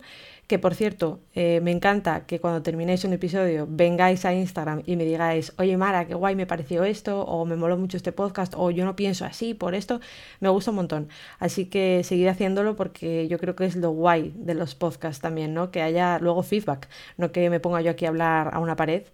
Que 0.51 0.59
por 0.59 0.75
cierto, 0.75 1.21
eh, 1.33 1.61
me 1.63 1.71
encanta 1.71 2.27
que 2.27 2.41
cuando 2.41 2.61
terminéis 2.61 3.05
un 3.05 3.13
episodio 3.13 3.69
vengáis 3.71 4.25
a 4.25 4.35
Instagram 4.35 4.83
y 4.85 4.97
me 4.97 5.05
digáis, 5.05 5.53
oye 5.59 5.77
Mara, 5.77 6.09
qué 6.09 6.15
guay 6.15 6.35
me 6.35 6.45
pareció 6.45 6.83
esto, 6.83 7.23
o 7.23 7.47
me 7.47 7.55
moló 7.55 7.79
mucho 7.79 7.97
este 7.97 8.11
podcast, 8.11 8.55
o 8.57 8.73
yo 8.73 8.85
no 8.85 8.97
pienso 8.97 9.25
así 9.25 9.55
por 9.55 9.77
esto, 9.77 10.01
me 10.41 10.49
gusta 10.49 10.73
un 10.73 10.79
montón. 10.79 11.09
Así 11.39 11.67
que 11.67 12.03
seguid 12.03 12.27
haciéndolo 12.27 12.75
porque 12.75 13.29
yo 13.29 13.39
creo 13.39 13.55
que 13.55 13.65
es 13.65 13.77
lo 13.77 13.91
guay 13.93 14.33
de 14.35 14.55
los 14.55 14.75
podcasts 14.75 15.23
también, 15.23 15.55
¿no? 15.55 15.71
Que 15.71 15.83
haya 15.83 16.19
luego 16.19 16.43
feedback, 16.43 16.89
no 17.17 17.31
que 17.31 17.49
me 17.49 17.61
ponga 17.61 17.81
yo 17.81 17.93
aquí 17.93 18.07
a 18.07 18.09
hablar 18.09 18.51
a 18.53 18.59
una 18.59 18.75
pared 18.75 19.05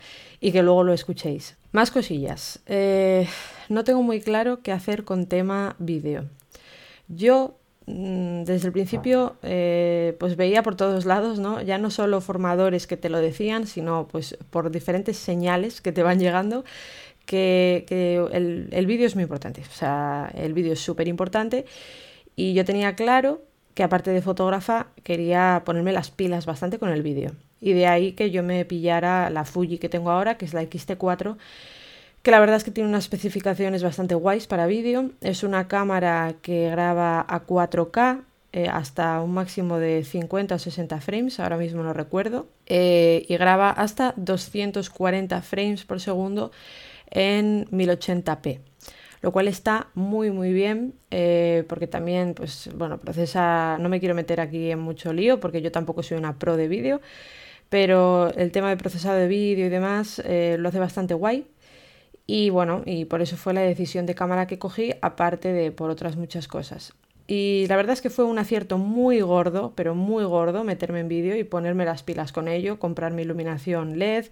y 0.41 0.53
que 0.53 0.63
luego 0.63 0.85
lo 0.85 0.95
escuchéis. 0.95 1.59
Más 1.71 1.91
cosillas. 1.91 2.61
Eh, 2.65 3.29
no 3.69 3.85
tengo 3.85 4.03
muy 4.03 4.23
claro 4.23 4.63
qué 4.63 4.73
hacer 4.73 5.05
con 5.05 5.27
tema 5.27 5.77
vídeo. 5.79 6.31
Yo 7.09 7.59
desde 7.87 8.67
el 8.67 8.73
principio 8.73 9.37
eh, 9.43 10.17
pues 10.19 10.37
veía 10.37 10.63
por 10.65 10.75
todos 10.75 11.05
lados, 11.05 11.39
¿no? 11.39 11.63
Ya 11.63 11.79
no 11.79 11.91
solo 11.91 12.21
formadores 12.21 12.87
que 12.89 12.97
te 12.97 13.09
lo 13.09 13.19
decían, 13.19 13.67
sino 13.67 14.09
pues 14.09 14.37
por 14.51 14.71
diferentes 14.71 15.17
señales 15.17 15.81
que 15.81 15.93
te 15.93 16.03
van 16.03 16.19
llegando 16.19 16.65
que, 17.27 17.85
el, 18.33 18.69
el 18.73 18.87
vídeo 18.87 19.07
es 19.07 19.15
muy 19.15 19.23
importante. 19.23 19.63
O 19.63 19.73
sea, 19.73 20.33
el 20.35 20.53
vídeo 20.53 20.73
es 20.73 20.81
súper 20.81 21.07
importante 21.07 21.65
y 22.35 22.55
yo 22.55 22.65
tenía 22.65 22.97
claro 22.97 23.43
que 23.75 23.85
aparte 23.85 24.11
de 24.11 24.23
fotógrafa 24.23 24.89
quería 25.05 25.63
ponerme 25.65 25.93
las 25.93 26.11
pilas 26.11 26.45
bastante 26.45 26.79
con 26.79 26.91
el 26.91 27.03
vídeo. 27.03 27.33
Y 27.61 27.73
de 27.73 27.87
ahí 27.87 28.13
que 28.13 28.31
yo 28.31 28.43
me 28.43 28.65
pillara 28.65 29.31
la 29.31 29.45
Fuji 29.45 29.79
que 29.79 29.89
tengo 29.89 30.11
ahora, 30.11 30.37
que 30.37 30.45
es 30.45 30.55
la 30.55 30.63
XT4 30.63 31.37
que 32.27 32.33
la 32.33 32.41
verdad 32.41 32.57
es 32.57 32.65
que 32.65 32.73
tiene 32.73 32.89
unas 32.89 33.05
especificaciones 33.05 33.85
bastante 33.85 34.17
guays 34.17 34.49
para 34.49 34.67
vídeo. 34.67 35.13
Es 35.21 35.45
una 35.45 35.69
cámara 35.69 36.35
que 36.43 36.69
graba 36.69 37.21
a 37.21 37.47
4K 37.47 38.25
eh, 38.53 38.67
hasta 38.67 39.21
un 39.21 39.33
máximo 39.33 39.79
de 39.79 40.03
50 40.03 40.57
o 40.57 40.59
60 40.59 41.01
frames, 41.01 41.39
ahora 41.39 41.57
mismo 41.57 41.85
no 41.85 41.93
recuerdo, 41.93 42.49
eh, 42.67 43.25
y 43.29 43.37
graba 43.37 43.71
hasta 43.71 44.13
240 44.17 45.41
frames 45.43 45.85
por 45.85 46.01
segundo 46.01 46.51
en 47.13 47.67
1080p 47.67 48.59
lo 49.23 49.33
cual 49.33 49.47
está 49.47 49.89
muy 49.95 50.31
muy 50.31 50.53
bien 50.53 50.95
eh, 51.11 51.65
porque 51.69 51.87
también 51.87 52.35
pues 52.35 52.69
bueno 52.75 52.99
procesa 52.99 53.79
no 53.79 53.89
me 53.89 54.01
quiero 54.01 54.15
meter 54.15 54.41
aquí 54.41 54.71
en 54.71 54.81
mucho 54.81 55.13
lío 55.13 55.41
porque 55.41 55.63
yo 55.63 55.73
tampoco 55.73 56.03
soy 56.03 56.19
una 56.19 56.39
pro 56.39 56.57
de 56.57 56.69
vídeo 56.69 57.01
pero 57.69 58.33
el 58.35 58.53
tema 58.53 58.69
de 58.69 58.77
procesado 58.77 59.17
de 59.17 59.27
vídeo 59.27 59.67
y 59.67 59.69
demás 59.69 60.23
lo 60.27 60.69
hace 60.69 60.79
bastante 60.79 61.15
guay 61.15 61.47
y 62.27 62.51
bueno, 62.51 62.83
y 62.85 63.05
por 63.05 63.23
eso 63.23 63.37
fue 63.37 63.55
la 63.55 63.61
decisión 63.61 64.07
de 64.07 64.15
cámara 64.15 64.47
que 64.47 64.59
cogí, 64.59 64.93
aparte 65.01 65.53
de 65.53 65.71
por 65.71 65.91
otras 65.91 66.17
muchas 66.17 66.49
cosas. 66.49 66.93
Y 67.29 67.67
la 67.69 67.77
verdad 67.77 67.95
es 67.95 68.03
que 68.03 68.11
fue 68.11 68.25
un 68.25 68.39
acierto 68.39 68.79
muy 68.79 69.21
gordo, 69.21 69.73
pero 69.75 69.95
muy 69.95 70.25
gordo, 70.25 70.63
meterme 70.63 71.01
en 71.01 71.09
vídeo 71.09 71.37
y 71.37 71.45
ponerme 71.45 71.85
las 71.85 72.03
pilas 72.03 72.33
con 72.33 72.47
ello, 72.47 72.79
comprarme 72.79 73.23
iluminación 73.23 73.99
LED, 73.99 74.27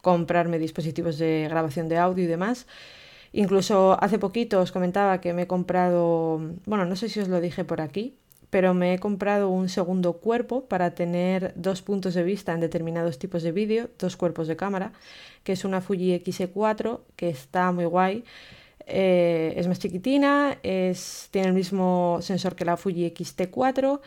comprarme 0.00 0.58
dispositivos 0.58 1.18
de 1.18 1.46
grabación 1.48 1.88
de 1.88 1.98
audio 1.98 2.24
y 2.24 2.26
demás. 2.26 2.66
Incluso 3.32 3.98
hace 4.02 4.18
poquito 4.18 4.60
os 4.60 4.72
comentaba 4.72 5.20
que 5.20 5.34
me 5.34 5.42
he 5.42 5.46
comprado, 5.46 6.40
bueno, 6.64 6.86
no 6.86 6.96
sé 6.96 7.10
si 7.10 7.20
os 7.20 7.28
lo 7.28 7.40
dije 7.40 7.64
por 7.64 7.82
aquí, 7.82 8.14
pero 8.50 8.74
me 8.74 8.94
he 8.94 8.98
comprado 8.98 9.48
un 9.50 9.68
segundo 9.68 10.14
cuerpo 10.14 10.64
para 10.64 10.94
tener 10.94 11.52
dos 11.56 11.82
puntos 11.82 12.14
de 12.14 12.22
vista 12.22 12.52
en 12.52 12.60
determinados 12.60 13.18
tipos 13.18 13.42
de 13.42 13.52
vídeo, 13.52 13.90
dos 13.98 14.16
cuerpos 14.16 14.48
de 14.48 14.56
cámara, 14.56 14.92
que 15.44 15.52
es 15.52 15.64
una 15.64 15.80
Fuji 15.80 16.14
X4 16.14 17.00
que 17.16 17.28
está 17.28 17.72
muy 17.72 17.84
guay. 17.84 18.24
Eh, 18.86 19.52
es 19.56 19.68
más 19.68 19.78
chiquitina, 19.78 20.58
es, 20.62 21.28
tiene 21.30 21.48
el 21.48 21.54
mismo 21.54 22.18
sensor 22.22 22.56
que 22.56 22.64
la 22.64 22.78
Fuji 22.78 23.04
X-T4, 23.06 24.00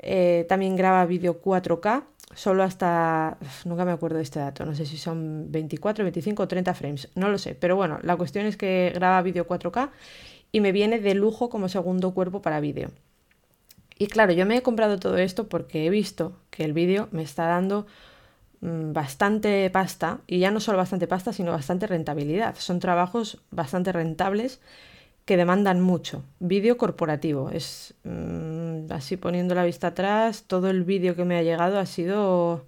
eh, 0.00 0.44
también 0.48 0.76
graba 0.76 1.06
vídeo 1.06 1.40
4K, 1.40 2.04
solo 2.34 2.62
hasta, 2.62 3.38
nunca 3.64 3.86
me 3.86 3.92
acuerdo 3.92 4.18
de 4.18 4.24
este 4.24 4.38
dato, 4.38 4.66
no 4.66 4.74
sé 4.74 4.84
si 4.84 4.98
son 4.98 5.50
24, 5.50 6.04
25 6.04 6.42
o 6.42 6.48
30 6.48 6.74
frames, 6.74 7.08
no 7.14 7.30
lo 7.30 7.38
sé, 7.38 7.54
pero 7.54 7.76
bueno, 7.76 7.98
la 8.02 8.16
cuestión 8.16 8.44
es 8.44 8.58
que 8.58 8.92
graba 8.94 9.22
vídeo 9.22 9.48
4K 9.48 9.90
y 10.52 10.60
me 10.60 10.72
viene 10.72 10.98
de 11.00 11.14
lujo 11.14 11.48
como 11.48 11.70
segundo 11.70 12.12
cuerpo 12.12 12.42
para 12.42 12.60
vídeo. 12.60 12.90
Y 13.98 14.06
claro, 14.06 14.32
yo 14.32 14.46
me 14.46 14.56
he 14.56 14.62
comprado 14.62 14.98
todo 14.98 15.18
esto 15.18 15.48
porque 15.48 15.86
he 15.86 15.90
visto 15.90 16.32
que 16.50 16.64
el 16.64 16.72
vídeo 16.72 17.08
me 17.10 17.22
está 17.22 17.46
dando 17.46 17.86
mm, 18.60 18.92
bastante 18.92 19.68
pasta, 19.70 20.20
y 20.26 20.38
ya 20.38 20.50
no 20.50 20.60
solo 20.60 20.78
bastante 20.78 21.08
pasta, 21.08 21.32
sino 21.32 21.52
bastante 21.52 21.86
rentabilidad. 21.86 22.54
Son 22.58 22.78
trabajos 22.78 23.42
bastante 23.50 23.92
rentables 23.92 24.60
que 25.24 25.36
demandan 25.36 25.80
mucho. 25.80 26.24
Vídeo 26.40 26.78
corporativo. 26.78 27.50
Es 27.50 27.94
mm, 28.04 28.90
así 28.92 29.16
poniendo 29.16 29.54
la 29.54 29.64
vista 29.64 29.88
atrás, 29.88 30.44
todo 30.46 30.70
el 30.70 30.84
vídeo 30.84 31.16
que 31.16 31.24
me 31.24 31.36
ha 31.36 31.42
llegado 31.42 31.78
ha 31.78 31.86
sido 31.86 32.64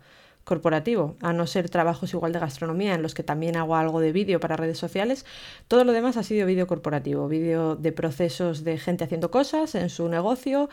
corporativo, 0.50 1.14
a 1.20 1.32
no 1.32 1.46
ser 1.46 1.70
trabajos 1.70 2.12
igual 2.12 2.32
de 2.32 2.40
gastronomía 2.40 2.96
en 2.96 3.02
los 3.02 3.14
que 3.14 3.22
también 3.22 3.56
hago 3.56 3.76
algo 3.76 4.00
de 4.00 4.10
vídeo 4.10 4.40
para 4.40 4.56
redes 4.56 4.78
sociales, 4.78 5.24
todo 5.68 5.84
lo 5.84 5.92
demás 5.92 6.16
ha 6.16 6.24
sido 6.24 6.44
vídeo 6.44 6.66
corporativo, 6.66 7.28
vídeo 7.28 7.76
de 7.76 7.92
procesos 7.92 8.64
de 8.64 8.76
gente 8.76 9.04
haciendo 9.04 9.30
cosas 9.30 9.76
en 9.76 9.88
su 9.90 10.08
negocio, 10.08 10.68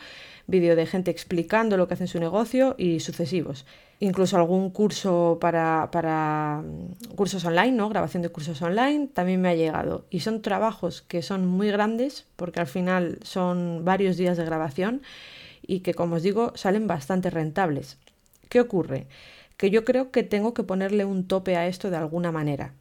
vídeo 0.48 0.74
de 0.74 0.84
gente 0.84 1.12
explicando 1.12 1.76
lo 1.76 1.86
que 1.86 1.94
hace 1.94 2.04
en 2.04 2.08
su 2.08 2.18
negocio 2.18 2.74
y 2.76 2.98
sucesivos. 2.98 3.66
Incluso 4.00 4.36
algún 4.36 4.70
curso 4.70 5.38
para, 5.40 5.90
para 5.92 6.64
mm, 6.64 7.14
cursos 7.14 7.44
online, 7.44 7.70
¿no? 7.70 7.88
Grabación 7.88 8.24
de 8.24 8.30
cursos 8.30 8.60
online 8.60 9.06
también 9.06 9.40
me 9.40 9.48
ha 9.48 9.54
llegado. 9.54 10.06
Y 10.10 10.20
son 10.20 10.42
trabajos 10.42 11.02
que 11.02 11.22
son 11.22 11.46
muy 11.46 11.70
grandes 11.70 12.26
porque 12.34 12.58
al 12.58 12.66
final 12.66 13.20
son 13.22 13.84
varios 13.84 14.16
días 14.16 14.36
de 14.36 14.44
grabación 14.44 15.02
y 15.62 15.80
que, 15.80 15.94
como 15.94 16.16
os 16.16 16.24
digo, 16.24 16.50
salen 16.56 16.88
bastante 16.88 17.30
rentables. 17.30 17.96
¿Qué 18.48 18.60
ocurre? 18.60 19.06
Que 19.58 19.70
yo 19.70 19.84
creo 19.84 20.10
que 20.10 20.22
tengo 20.22 20.54
que 20.54 20.62
ponerle 20.62 21.04
un 21.04 21.26
tope 21.26 21.56
a 21.56 21.66
esto 21.66 21.90
de 21.90 21.98
alguna 21.98 22.32
manera. 22.32 22.72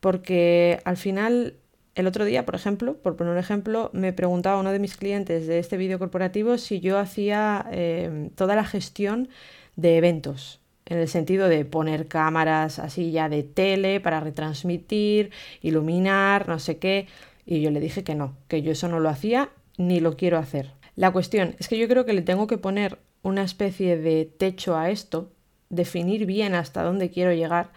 Porque 0.00 0.80
al 0.84 0.96
final, 0.96 1.56
el 1.96 2.06
otro 2.06 2.24
día, 2.24 2.46
por 2.46 2.54
ejemplo, 2.54 2.96
por 2.96 3.16
poner 3.16 3.32
un 3.34 3.38
ejemplo, 3.38 3.90
me 3.92 4.12
preguntaba 4.12 4.60
uno 4.60 4.72
de 4.72 4.78
mis 4.78 4.96
clientes 4.96 5.46
de 5.46 5.58
este 5.58 5.76
vídeo 5.76 5.98
corporativo 5.98 6.56
si 6.56 6.80
yo 6.80 6.98
hacía 6.98 7.66
eh, 7.72 8.30
toda 8.36 8.54
la 8.54 8.64
gestión 8.64 9.28
de 9.76 9.96
eventos, 9.96 10.60
en 10.86 10.98
el 10.98 11.08
sentido 11.08 11.48
de 11.48 11.64
poner 11.64 12.06
cámaras 12.06 12.78
así 12.78 13.10
ya 13.10 13.28
de 13.28 13.42
tele 13.42 14.00
para 14.00 14.20
retransmitir, 14.20 15.30
iluminar, 15.62 16.48
no 16.48 16.60
sé 16.60 16.78
qué. 16.78 17.08
Y 17.44 17.60
yo 17.60 17.70
le 17.70 17.80
dije 17.80 18.04
que 18.04 18.14
no, 18.14 18.36
que 18.46 18.62
yo 18.62 18.72
eso 18.72 18.88
no 18.88 19.00
lo 19.00 19.08
hacía 19.08 19.50
ni 19.78 19.98
lo 19.98 20.16
quiero 20.16 20.38
hacer. 20.38 20.70
La 20.94 21.10
cuestión 21.10 21.56
es 21.58 21.66
que 21.66 21.78
yo 21.78 21.88
creo 21.88 22.04
que 22.04 22.12
le 22.12 22.22
tengo 22.22 22.46
que 22.46 22.58
poner 22.58 22.98
una 23.22 23.42
especie 23.42 23.96
de 23.96 24.26
techo 24.26 24.76
a 24.76 24.90
esto 24.90 25.33
definir 25.70 26.26
bien 26.26 26.54
hasta 26.54 26.82
dónde 26.82 27.10
quiero 27.10 27.32
llegar, 27.32 27.70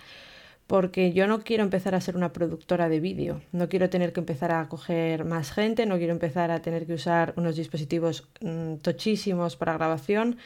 porque 0.68 1.14
yo 1.14 1.28
no 1.28 1.40
quiero 1.42 1.64
empezar 1.64 1.96
a 1.96 2.02
ser 2.02 2.16
una 2.18 2.34
productora 2.34 2.90
de 2.90 3.00
vídeo, 3.00 3.42
no 3.54 3.70
quiero 3.70 3.90
tener 3.90 4.14
que 4.14 4.20
empezar 4.20 4.52
a 4.52 4.68
coger 4.68 5.24
más 5.26 5.52
gente, 5.52 5.86
no 5.86 5.98
quiero 5.98 6.14
empezar 6.14 6.52
a 6.52 6.62
tener 6.62 6.86
que 6.86 6.94
usar 6.94 7.34
unos 7.38 7.56
dispositivos 7.56 8.28
mm, 8.42 8.76
tochísimos 8.78 9.56
para 9.56 9.74
grabación, 9.74 10.38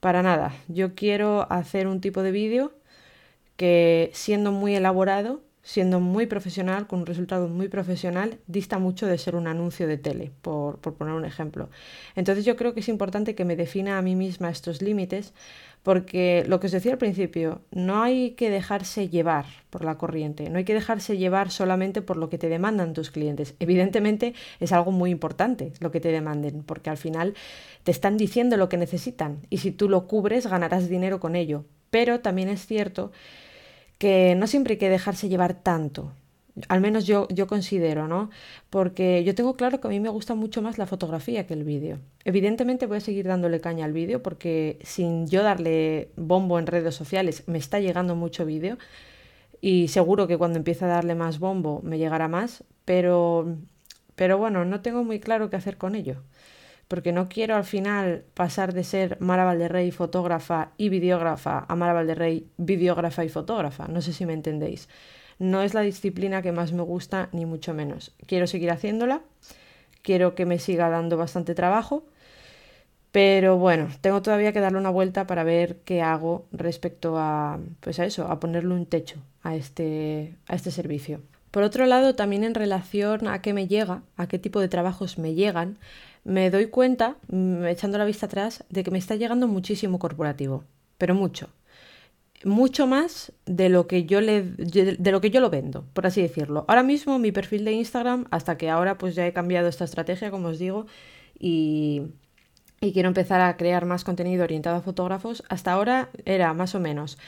para 0.00 0.22
nada. 0.22 0.54
Yo 0.68 0.94
quiero 0.94 1.46
hacer 1.52 1.86
un 1.86 2.00
tipo 2.00 2.22
de 2.22 2.32
vídeo 2.32 2.72
que 3.56 4.10
siendo 4.14 4.52
muy 4.52 4.74
elaborado, 4.74 5.42
siendo 5.62 6.00
muy 6.00 6.26
profesional, 6.26 6.86
con 6.86 7.00
un 7.00 7.06
resultado 7.06 7.48
muy 7.48 7.68
profesional, 7.68 8.38
dista 8.46 8.78
mucho 8.78 9.06
de 9.06 9.18
ser 9.18 9.36
un 9.36 9.46
anuncio 9.46 9.86
de 9.86 9.98
tele, 9.98 10.30
por, 10.42 10.78
por 10.78 10.94
poner 10.94 11.14
un 11.14 11.24
ejemplo. 11.24 11.68
Entonces 12.16 12.44
yo 12.44 12.56
creo 12.56 12.74
que 12.74 12.80
es 12.80 12.88
importante 12.88 13.34
que 13.34 13.44
me 13.44 13.56
defina 13.56 13.98
a 13.98 14.02
mí 14.02 14.16
misma 14.16 14.50
estos 14.50 14.80
límites 14.82 15.34
porque 15.82 16.44
lo 16.46 16.60
que 16.60 16.66
os 16.66 16.72
decía 16.72 16.92
al 16.92 16.98
principio, 16.98 17.62
no 17.70 18.02
hay 18.02 18.32
que 18.32 18.50
dejarse 18.50 19.08
llevar 19.08 19.46
por 19.70 19.84
la 19.84 19.96
corriente, 19.96 20.50
no 20.50 20.58
hay 20.58 20.64
que 20.64 20.74
dejarse 20.74 21.16
llevar 21.16 21.50
solamente 21.50 22.02
por 22.02 22.18
lo 22.18 22.28
que 22.28 22.36
te 22.36 22.48
demandan 22.48 22.92
tus 22.92 23.10
clientes. 23.10 23.54
Evidentemente 23.60 24.34
es 24.60 24.72
algo 24.72 24.92
muy 24.92 25.10
importante 25.10 25.72
lo 25.80 25.90
que 25.90 26.00
te 26.00 26.10
demanden, 26.10 26.62
porque 26.64 26.90
al 26.90 26.98
final 26.98 27.34
te 27.82 27.90
están 27.90 28.18
diciendo 28.18 28.58
lo 28.58 28.68
que 28.68 28.76
necesitan 28.76 29.38
y 29.48 29.58
si 29.58 29.70
tú 29.70 29.88
lo 29.88 30.06
cubres 30.06 30.46
ganarás 30.46 30.88
dinero 30.88 31.18
con 31.18 31.34
ello. 31.34 31.64
Pero 31.90 32.20
también 32.20 32.50
es 32.50 32.66
cierto 32.66 33.10
que 34.00 34.34
no 34.34 34.46
siempre 34.46 34.72
hay 34.72 34.78
que 34.78 34.88
dejarse 34.88 35.28
llevar 35.28 35.52
tanto. 35.52 36.14
Al 36.68 36.80
menos 36.80 37.06
yo, 37.06 37.28
yo 37.28 37.46
considero, 37.46 38.08
¿no? 38.08 38.30
Porque 38.70 39.22
yo 39.24 39.34
tengo 39.34 39.56
claro 39.56 39.78
que 39.78 39.88
a 39.88 39.90
mí 39.90 40.00
me 40.00 40.08
gusta 40.08 40.34
mucho 40.34 40.62
más 40.62 40.78
la 40.78 40.86
fotografía 40.86 41.46
que 41.46 41.52
el 41.52 41.64
vídeo. 41.64 41.98
Evidentemente 42.24 42.86
voy 42.86 42.96
a 42.96 43.00
seguir 43.00 43.26
dándole 43.26 43.60
caña 43.60 43.84
al 43.84 43.92
vídeo 43.92 44.22
porque 44.22 44.78
sin 44.84 45.28
yo 45.28 45.42
darle 45.42 46.08
bombo 46.16 46.58
en 46.58 46.66
redes 46.66 46.94
sociales 46.94 47.44
me 47.46 47.58
está 47.58 47.78
llegando 47.78 48.16
mucho 48.16 48.46
vídeo 48.46 48.78
y 49.60 49.88
seguro 49.88 50.26
que 50.26 50.38
cuando 50.38 50.56
empiece 50.58 50.86
a 50.86 50.88
darle 50.88 51.14
más 51.14 51.38
bombo 51.38 51.82
me 51.84 51.98
llegará 51.98 52.26
más, 52.26 52.64
pero, 52.86 53.54
pero 54.14 54.38
bueno, 54.38 54.64
no 54.64 54.80
tengo 54.80 55.04
muy 55.04 55.20
claro 55.20 55.50
qué 55.50 55.56
hacer 55.56 55.76
con 55.76 55.94
ello 55.94 56.22
porque 56.90 57.12
no 57.12 57.28
quiero 57.28 57.54
al 57.54 57.62
final 57.62 58.24
pasar 58.34 58.74
de 58.74 58.82
ser 58.82 59.16
Mara 59.20 59.44
Valderrey 59.44 59.92
fotógrafa 59.92 60.72
y 60.76 60.88
videógrafa 60.88 61.64
a 61.68 61.76
Mara 61.76 61.92
Valderrey 61.92 62.48
videógrafa 62.56 63.24
y 63.24 63.28
fotógrafa. 63.28 63.86
No 63.86 64.02
sé 64.02 64.12
si 64.12 64.26
me 64.26 64.32
entendéis. 64.32 64.88
No 65.38 65.62
es 65.62 65.72
la 65.72 65.82
disciplina 65.82 66.42
que 66.42 66.50
más 66.50 66.72
me 66.72 66.82
gusta, 66.82 67.28
ni 67.30 67.46
mucho 67.46 67.74
menos. 67.74 68.12
Quiero 68.26 68.48
seguir 68.48 68.72
haciéndola, 68.72 69.20
quiero 70.02 70.34
que 70.34 70.46
me 70.46 70.58
siga 70.58 70.88
dando 70.88 71.16
bastante 71.16 71.54
trabajo, 71.54 72.02
pero 73.12 73.56
bueno, 73.56 73.86
tengo 74.00 74.20
todavía 74.20 74.52
que 74.52 74.58
darle 74.58 74.78
una 74.78 74.90
vuelta 74.90 75.28
para 75.28 75.44
ver 75.44 75.76
qué 75.84 76.02
hago 76.02 76.48
respecto 76.50 77.18
a, 77.18 77.60
pues 77.78 78.00
a 78.00 78.04
eso, 78.04 78.26
a 78.26 78.40
ponerle 78.40 78.74
un 78.74 78.86
techo 78.86 79.20
a 79.44 79.54
este, 79.54 80.34
a 80.48 80.56
este 80.56 80.72
servicio. 80.72 81.20
Por 81.52 81.62
otro 81.62 81.86
lado, 81.86 82.16
también 82.16 82.44
en 82.44 82.54
relación 82.54 83.26
a 83.26 83.42
qué 83.42 83.52
me 83.52 83.66
llega, 83.66 84.02
a 84.16 84.26
qué 84.26 84.38
tipo 84.38 84.60
de 84.60 84.68
trabajos 84.68 85.18
me 85.18 85.34
llegan, 85.34 85.78
me 86.24 86.50
doy 86.50 86.66
cuenta, 86.66 87.16
mm, 87.28 87.64
echando 87.66 87.98
la 87.98 88.04
vista 88.04 88.26
atrás, 88.26 88.64
de 88.68 88.84
que 88.84 88.90
me 88.90 88.98
está 88.98 89.16
llegando 89.16 89.48
muchísimo 89.48 89.98
corporativo, 89.98 90.64
pero 90.98 91.14
mucho. 91.14 91.48
Mucho 92.44 92.86
más 92.86 93.32
de 93.44 93.68
lo 93.68 93.86
que 93.86 94.06
yo 94.06 94.22
le 94.22 94.42
de 94.42 95.12
lo 95.12 95.20
que 95.20 95.30
yo 95.30 95.40
lo 95.40 95.50
vendo, 95.50 95.84
por 95.92 96.06
así 96.06 96.22
decirlo. 96.22 96.64
Ahora 96.68 96.82
mismo 96.82 97.18
mi 97.18 97.32
perfil 97.32 97.66
de 97.66 97.72
Instagram, 97.72 98.26
hasta 98.30 98.56
que 98.56 98.70
ahora 98.70 98.96
pues 98.96 99.14
ya 99.14 99.26
he 99.26 99.32
cambiado 99.34 99.68
esta 99.68 99.84
estrategia, 99.84 100.30
como 100.30 100.48
os 100.48 100.58
digo, 100.58 100.86
y, 101.38 102.02
y 102.80 102.92
quiero 102.92 103.08
empezar 103.08 103.42
a 103.42 103.56
crear 103.58 103.84
más 103.84 104.04
contenido 104.04 104.44
orientado 104.44 104.76
a 104.76 104.80
fotógrafos, 104.80 105.42
hasta 105.50 105.72
ahora 105.72 106.08
era 106.24 106.54
más 106.54 106.74
o 106.74 106.80
menos 106.80 107.18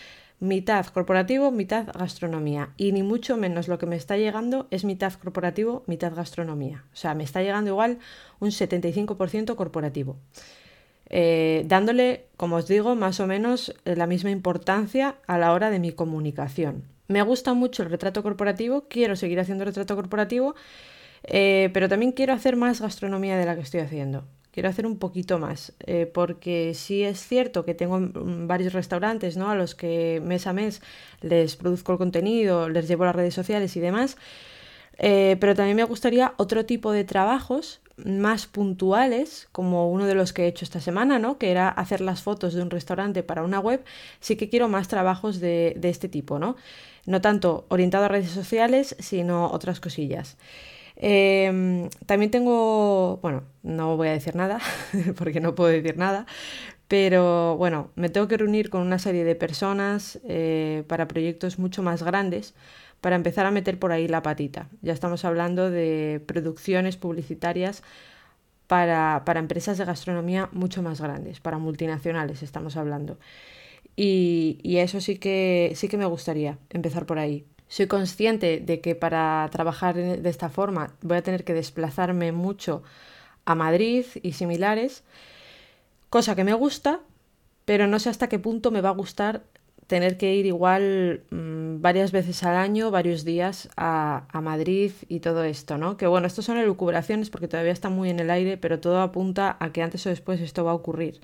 mitad 0.42 0.86
corporativo, 0.86 1.52
mitad 1.52 1.86
gastronomía. 1.96 2.70
Y 2.76 2.90
ni 2.90 3.04
mucho 3.04 3.36
menos 3.36 3.68
lo 3.68 3.78
que 3.78 3.86
me 3.86 3.94
está 3.94 4.16
llegando 4.16 4.66
es 4.72 4.84
mitad 4.84 5.12
corporativo, 5.12 5.84
mitad 5.86 6.12
gastronomía. 6.14 6.84
O 6.92 6.96
sea, 6.96 7.14
me 7.14 7.22
está 7.22 7.42
llegando 7.42 7.70
igual 7.70 7.98
un 8.40 8.50
75% 8.50 9.54
corporativo. 9.54 10.16
Eh, 11.06 11.62
dándole, 11.66 12.26
como 12.36 12.56
os 12.56 12.66
digo, 12.66 12.96
más 12.96 13.20
o 13.20 13.28
menos 13.28 13.72
eh, 13.84 13.94
la 13.94 14.08
misma 14.08 14.32
importancia 14.32 15.14
a 15.28 15.38
la 15.38 15.52
hora 15.52 15.70
de 15.70 15.78
mi 15.78 15.92
comunicación. 15.92 16.82
Me 17.06 17.22
gusta 17.22 17.54
mucho 17.54 17.84
el 17.84 17.90
retrato 17.90 18.24
corporativo, 18.24 18.88
quiero 18.88 19.14
seguir 19.14 19.38
haciendo 19.38 19.64
retrato 19.64 19.94
corporativo, 19.94 20.56
eh, 21.22 21.70
pero 21.72 21.88
también 21.88 22.10
quiero 22.10 22.32
hacer 22.32 22.56
más 22.56 22.80
gastronomía 22.80 23.36
de 23.36 23.46
la 23.46 23.54
que 23.54 23.60
estoy 23.60 23.80
haciendo 23.80 24.24
quiero 24.52 24.68
hacer 24.68 24.86
un 24.86 24.98
poquito 24.98 25.38
más, 25.38 25.72
eh, 25.80 26.06
porque 26.06 26.74
sí 26.74 27.02
es 27.02 27.26
cierto 27.26 27.64
que 27.64 27.74
tengo 27.74 27.98
varios 28.46 28.72
restaurantes 28.74 29.36
¿no? 29.36 29.50
a 29.50 29.54
los 29.54 29.74
que 29.74 30.22
mes 30.24 30.46
a 30.46 30.52
mes 30.52 30.82
les 31.22 31.56
produzco 31.56 31.92
el 31.92 31.98
contenido, 31.98 32.68
les 32.68 32.86
llevo 32.86 33.04
las 33.04 33.16
redes 33.16 33.34
sociales 33.34 33.76
y 33.76 33.80
demás, 33.80 34.16
eh, 34.98 35.36
pero 35.40 35.54
también 35.54 35.76
me 35.76 35.84
gustaría 35.84 36.34
otro 36.36 36.66
tipo 36.66 36.92
de 36.92 37.04
trabajos 37.04 37.80
más 37.96 38.46
puntuales, 38.46 39.48
como 39.52 39.90
uno 39.90 40.06
de 40.06 40.14
los 40.14 40.32
que 40.32 40.44
he 40.44 40.48
hecho 40.48 40.64
esta 40.64 40.80
semana, 40.80 41.18
¿no? 41.18 41.38
que 41.38 41.50
era 41.50 41.68
hacer 41.68 42.00
las 42.02 42.22
fotos 42.22 42.52
de 42.52 42.62
un 42.62 42.70
restaurante 42.70 43.22
para 43.22 43.42
una 43.42 43.58
web, 43.58 43.82
sí 44.20 44.36
que 44.36 44.50
quiero 44.50 44.68
más 44.68 44.88
trabajos 44.88 45.40
de, 45.40 45.74
de 45.78 45.88
este 45.88 46.08
tipo, 46.08 46.38
¿no? 46.38 46.56
No 47.04 47.20
tanto 47.20 47.64
orientado 47.68 48.04
a 48.04 48.08
redes 48.08 48.30
sociales, 48.30 48.96
sino 48.98 49.50
otras 49.50 49.80
cosillas. 49.80 50.36
Em, 50.96 51.88
también 52.06 52.30
tengo, 52.30 53.18
bueno, 53.22 53.44
no 53.62 53.96
voy 53.96 54.08
a 54.08 54.12
decir 54.12 54.36
nada, 54.36 54.60
porque 55.18 55.40
no 55.40 55.54
puedo 55.54 55.70
decir 55.70 55.96
nada, 55.96 56.26
pero 56.88 57.56
bueno, 57.56 57.90
me 57.96 58.08
tengo 58.10 58.28
que 58.28 58.36
reunir 58.36 58.70
con 58.70 58.82
una 58.82 58.98
serie 58.98 59.24
de 59.24 59.34
personas 59.34 60.20
eh, 60.28 60.84
para 60.88 61.08
proyectos 61.08 61.58
mucho 61.58 61.82
más 61.82 62.02
grandes 62.02 62.54
para 63.00 63.16
empezar 63.16 63.46
a 63.46 63.50
meter 63.50 63.78
por 63.78 63.92
ahí 63.92 64.08
la 64.08 64.22
patita. 64.22 64.68
Ya 64.82 64.92
estamos 64.92 65.24
hablando 65.24 65.70
de 65.70 66.22
producciones 66.26 66.96
publicitarias 66.96 67.82
para, 68.66 69.22
para 69.26 69.40
empresas 69.40 69.78
de 69.78 69.84
gastronomía 69.84 70.48
mucho 70.52 70.82
más 70.82 71.00
grandes, 71.00 71.40
para 71.40 71.58
multinacionales 71.58 72.42
estamos 72.42 72.76
hablando. 72.76 73.18
Y, 73.96 74.58
y 74.62 74.78
eso 74.78 75.00
sí 75.00 75.18
que, 75.18 75.72
sí 75.76 75.88
que 75.88 75.98
me 75.98 76.06
gustaría 76.06 76.58
empezar 76.70 77.06
por 77.06 77.18
ahí. 77.18 77.46
Soy 77.72 77.86
consciente 77.86 78.60
de 78.60 78.82
que 78.82 78.94
para 78.94 79.48
trabajar 79.50 79.94
de 79.94 80.28
esta 80.28 80.50
forma 80.50 80.92
voy 81.00 81.16
a 81.16 81.22
tener 81.22 81.42
que 81.42 81.54
desplazarme 81.54 82.30
mucho 82.30 82.82
a 83.46 83.54
Madrid 83.54 84.04
y 84.22 84.32
similares, 84.32 85.04
cosa 86.10 86.36
que 86.36 86.44
me 86.44 86.52
gusta, 86.52 87.00
pero 87.64 87.86
no 87.86 87.98
sé 87.98 88.10
hasta 88.10 88.28
qué 88.28 88.38
punto 88.38 88.72
me 88.72 88.82
va 88.82 88.90
a 88.90 88.92
gustar 88.92 89.44
tener 89.86 90.18
que 90.18 90.34
ir 90.34 90.44
igual 90.44 91.22
mm, 91.30 91.80
varias 91.80 92.12
veces 92.12 92.42
al 92.42 92.56
año, 92.56 92.90
varios 92.90 93.24
días 93.24 93.70
a, 93.78 94.26
a, 94.30 94.42
Madrid 94.42 94.92
y 95.08 95.20
todo 95.20 95.42
esto, 95.42 95.78
¿no? 95.78 95.96
Que 95.96 96.06
bueno, 96.06 96.26
esto 96.26 96.42
son 96.42 96.58
elucubraciones 96.58 97.30
porque 97.30 97.48
todavía 97.48 97.72
está 97.72 97.88
muy 97.88 98.10
en 98.10 98.20
el 98.20 98.28
aire, 98.28 98.58
pero 98.58 98.80
todo 98.80 99.00
apunta 99.00 99.56
a 99.60 99.72
que 99.72 99.80
antes 99.80 100.04
o 100.04 100.10
después 100.10 100.42
esto 100.42 100.62
va 100.62 100.72
a 100.72 100.74
ocurrir. 100.74 101.22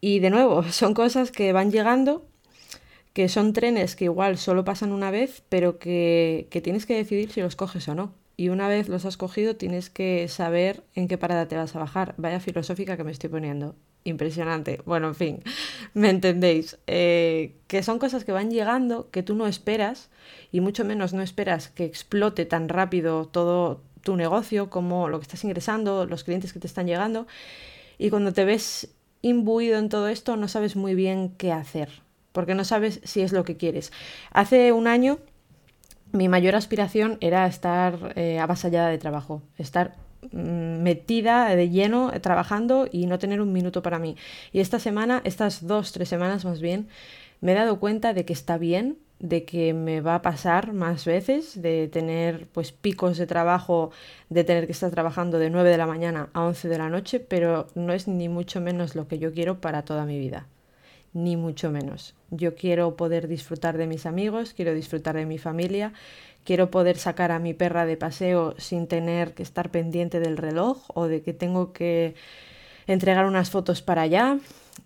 Y 0.00 0.18
de 0.18 0.30
nuevo, 0.30 0.64
son 0.72 0.92
cosas 0.92 1.30
que 1.30 1.52
van 1.52 1.70
llegando 1.70 2.26
que 3.12 3.28
son 3.28 3.52
trenes 3.52 3.96
que 3.96 4.04
igual 4.04 4.38
solo 4.38 4.64
pasan 4.64 4.92
una 4.92 5.10
vez, 5.10 5.42
pero 5.48 5.78
que, 5.78 6.48
tienes 6.62 6.86
que 6.86 6.96
decidir 6.96 7.30
si 7.30 7.40
los 7.40 7.56
coges 7.56 7.88
o 7.88 7.94
no. 7.94 8.14
Y 8.36 8.48
una 8.48 8.68
vez 8.68 8.88
los 8.88 9.04
has 9.04 9.16
cogido, 9.16 9.56
tienes 9.56 9.90
que 9.90 10.26
saber 10.28 10.84
en 10.94 11.06
qué 11.06 11.18
parada 11.18 11.46
te 11.46 11.56
vas 11.56 11.76
a 11.76 11.78
bajar. 11.78 12.14
Vaya 12.16 12.40
filosófica 12.40 12.96
que 12.96 13.04
me 13.04 13.12
estoy 13.12 13.28
poniendo. 13.28 13.76
Impresionante. 14.04 14.80
Bueno, 14.86 15.08
en 15.08 15.14
fin, 15.14 15.42
me 15.94 16.08
entendéis. 16.08 16.78
Eh, 16.86 17.56
que 17.66 17.82
son 17.82 17.98
cosas 17.98 18.24
que 18.24 18.32
van 18.32 18.50
llegando, 18.50 19.10
que 19.10 19.22
tú 19.22 19.34
no 19.34 19.46
esperas, 19.46 20.10
y 20.50 20.60
mucho 20.60 20.84
menos 20.84 21.12
no 21.12 21.22
esperas 21.22 21.68
que 21.68 21.84
explote 21.84 22.46
tan 22.46 22.68
rápido 22.68 23.26
todo 23.26 23.82
tu 24.02 24.16
negocio 24.16 24.70
como 24.70 25.08
lo 25.08 25.18
que 25.20 25.24
estás 25.24 25.44
ingresando, 25.44 26.06
los 26.06 26.24
clientes 26.24 26.52
que 26.52 26.58
te 26.58 26.66
están 26.66 26.86
llegando. 26.86 27.26
Y 27.98 28.10
cuando 28.10 28.32
te 28.32 28.44
ves 28.44 28.88
imbuido 29.20 29.78
en 29.78 29.90
todo 29.90 30.08
esto, 30.08 30.36
no 30.36 30.48
sabes 30.48 30.74
muy 30.74 30.94
bien 30.94 31.34
qué 31.36 31.52
hacer 31.52 32.02
porque 32.32 32.54
no 32.54 32.64
sabes 32.64 33.00
si 33.04 33.20
es 33.20 33.32
lo 33.32 33.44
que 33.44 33.56
quieres. 33.56 33.92
Hace 34.32 34.72
un 34.72 34.86
año 34.86 35.18
mi 36.12 36.28
mayor 36.28 36.54
aspiración 36.54 37.16
era 37.20 37.46
estar 37.46 38.12
eh, 38.16 38.38
avasallada 38.38 38.88
de 38.88 38.98
trabajo, 38.98 39.42
estar 39.56 39.94
mm, 40.30 40.82
metida 40.82 41.54
de 41.56 41.70
lleno 41.70 42.12
trabajando 42.20 42.86
y 42.90 43.06
no 43.06 43.18
tener 43.18 43.40
un 43.40 43.52
minuto 43.52 43.82
para 43.82 43.98
mí. 43.98 44.16
Y 44.52 44.60
esta 44.60 44.78
semana, 44.78 45.22
estas 45.24 45.66
dos, 45.66 45.92
tres 45.92 46.08
semanas 46.08 46.44
más 46.44 46.60
bien, 46.60 46.88
me 47.40 47.52
he 47.52 47.54
dado 47.54 47.80
cuenta 47.80 48.12
de 48.12 48.24
que 48.24 48.34
está 48.34 48.58
bien, 48.58 48.98
de 49.20 49.44
que 49.44 49.72
me 49.72 50.00
va 50.00 50.16
a 50.16 50.22
pasar 50.22 50.72
más 50.72 51.04
veces, 51.06 51.60
de 51.62 51.88
tener 51.88 52.46
pues 52.48 52.72
picos 52.72 53.16
de 53.16 53.26
trabajo, 53.26 53.90
de 54.28 54.44
tener 54.44 54.66
que 54.66 54.72
estar 54.72 54.90
trabajando 54.90 55.38
de 55.38 55.48
9 55.48 55.70
de 55.70 55.78
la 55.78 55.86
mañana 55.86 56.28
a 56.34 56.42
11 56.42 56.68
de 56.68 56.78
la 56.78 56.88
noche, 56.90 57.20
pero 57.20 57.68
no 57.74 57.92
es 57.92 58.08
ni 58.08 58.28
mucho 58.28 58.60
menos 58.60 58.94
lo 58.96 59.08
que 59.08 59.18
yo 59.18 59.32
quiero 59.32 59.60
para 59.60 59.82
toda 59.84 60.04
mi 60.04 60.18
vida 60.18 60.46
ni 61.14 61.36
mucho 61.36 61.70
menos. 61.70 62.14
Yo 62.30 62.54
quiero 62.54 62.96
poder 62.96 63.28
disfrutar 63.28 63.76
de 63.76 63.86
mis 63.86 64.06
amigos, 64.06 64.54
quiero 64.54 64.74
disfrutar 64.74 65.16
de 65.16 65.26
mi 65.26 65.38
familia, 65.38 65.92
quiero 66.44 66.70
poder 66.70 66.96
sacar 66.98 67.30
a 67.32 67.38
mi 67.38 67.54
perra 67.54 67.86
de 67.86 67.96
paseo 67.96 68.54
sin 68.58 68.86
tener 68.86 69.34
que 69.34 69.42
estar 69.42 69.70
pendiente 69.70 70.20
del 70.20 70.36
reloj 70.36 70.84
o 70.94 71.06
de 71.06 71.22
que 71.22 71.32
tengo 71.32 71.72
que 71.72 72.14
entregar 72.86 73.26
unas 73.26 73.50
fotos 73.50 73.82
para 73.82 74.02
allá, 74.02 74.38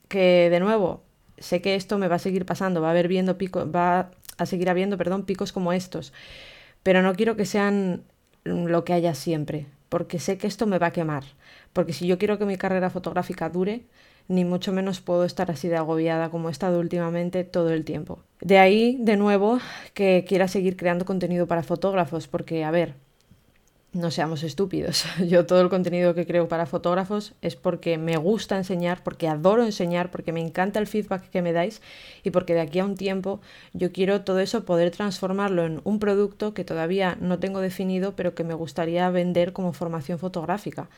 que 0.08 0.48
de 0.50 0.60
nuevo, 0.60 1.02
sé 1.38 1.62
que 1.62 1.74
esto 1.74 1.98
me 1.98 2.08
va 2.08 2.16
a 2.16 2.20
seguir 2.20 2.44
pasando, 2.44 2.80
va 2.80 2.88
a 2.88 2.90
haber 2.90 3.08
viendo 3.08 3.38
pico, 3.38 3.70
va 3.70 4.10
a 4.36 4.46
seguir 4.46 4.68
habiendo, 4.68 4.98
perdón, 4.98 5.24
picos 5.24 5.52
como 5.52 5.72
estos, 5.72 6.12
pero 6.82 7.02
no 7.02 7.14
quiero 7.14 7.36
que 7.36 7.46
sean 7.46 8.02
lo 8.44 8.84
que 8.84 8.92
haya 8.92 9.14
siempre, 9.14 9.66
porque 9.88 10.18
sé 10.18 10.38
que 10.38 10.46
esto 10.46 10.66
me 10.66 10.78
va 10.78 10.88
a 10.88 10.92
quemar, 10.92 11.24
porque 11.72 11.92
si 11.92 12.06
yo 12.06 12.18
quiero 12.18 12.38
que 12.38 12.44
mi 12.44 12.56
carrera 12.56 12.90
fotográfica 12.90 13.48
dure, 13.48 13.84
ni 14.28 14.44
mucho 14.44 14.72
menos 14.72 15.00
puedo 15.00 15.24
estar 15.24 15.50
así 15.50 15.68
de 15.68 15.76
agobiada 15.76 16.30
como 16.30 16.48
he 16.48 16.52
estado 16.52 16.80
últimamente 16.80 17.44
todo 17.44 17.70
el 17.70 17.84
tiempo. 17.84 18.20
De 18.40 18.58
ahí, 18.58 18.96
de 19.00 19.16
nuevo, 19.16 19.58
que 19.94 20.24
quiera 20.26 20.48
seguir 20.48 20.76
creando 20.76 21.04
contenido 21.04 21.46
para 21.46 21.62
fotógrafos, 21.62 22.28
porque, 22.28 22.64
a 22.64 22.70
ver, 22.70 22.94
no 23.96 24.10
seamos 24.10 24.42
estúpidos. 24.42 25.04
Yo 25.26 25.46
todo 25.46 25.60
el 25.60 25.68
contenido 25.68 26.14
que 26.14 26.26
creo 26.26 26.48
para 26.48 26.66
fotógrafos 26.66 27.34
es 27.40 27.56
porque 27.56 27.98
me 27.98 28.16
gusta 28.16 28.56
enseñar, 28.56 29.02
porque 29.02 29.28
adoro 29.28 29.64
enseñar, 29.64 30.10
porque 30.10 30.32
me 30.32 30.40
encanta 30.40 30.78
el 30.78 30.86
feedback 30.86 31.30
que 31.30 31.42
me 31.42 31.52
dais 31.52 31.80
y 32.22 32.30
porque 32.30 32.54
de 32.54 32.60
aquí 32.60 32.78
a 32.78 32.84
un 32.84 32.96
tiempo 32.96 33.40
yo 33.72 33.92
quiero 33.92 34.22
todo 34.22 34.40
eso 34.40 34.64
poder 34.64 34.90
transformarlo 34.90 35.64
en 35.64 35.80
un 35.84 35.98
producto 35.98 36.54
que 36.54 36.64
todavía 36.64 37.16
no 37.20 37.38
tengo 37.38 37.60
definido, 37.60 38.14
pero 38.14 38.34
que 38.34 38.44
me 38.44 38.54
gustaría 38.54 39.08
vender 39.10 39.52
como 39.52 39.72
formación 39.72 40.18
fotográfica 40.18 40.88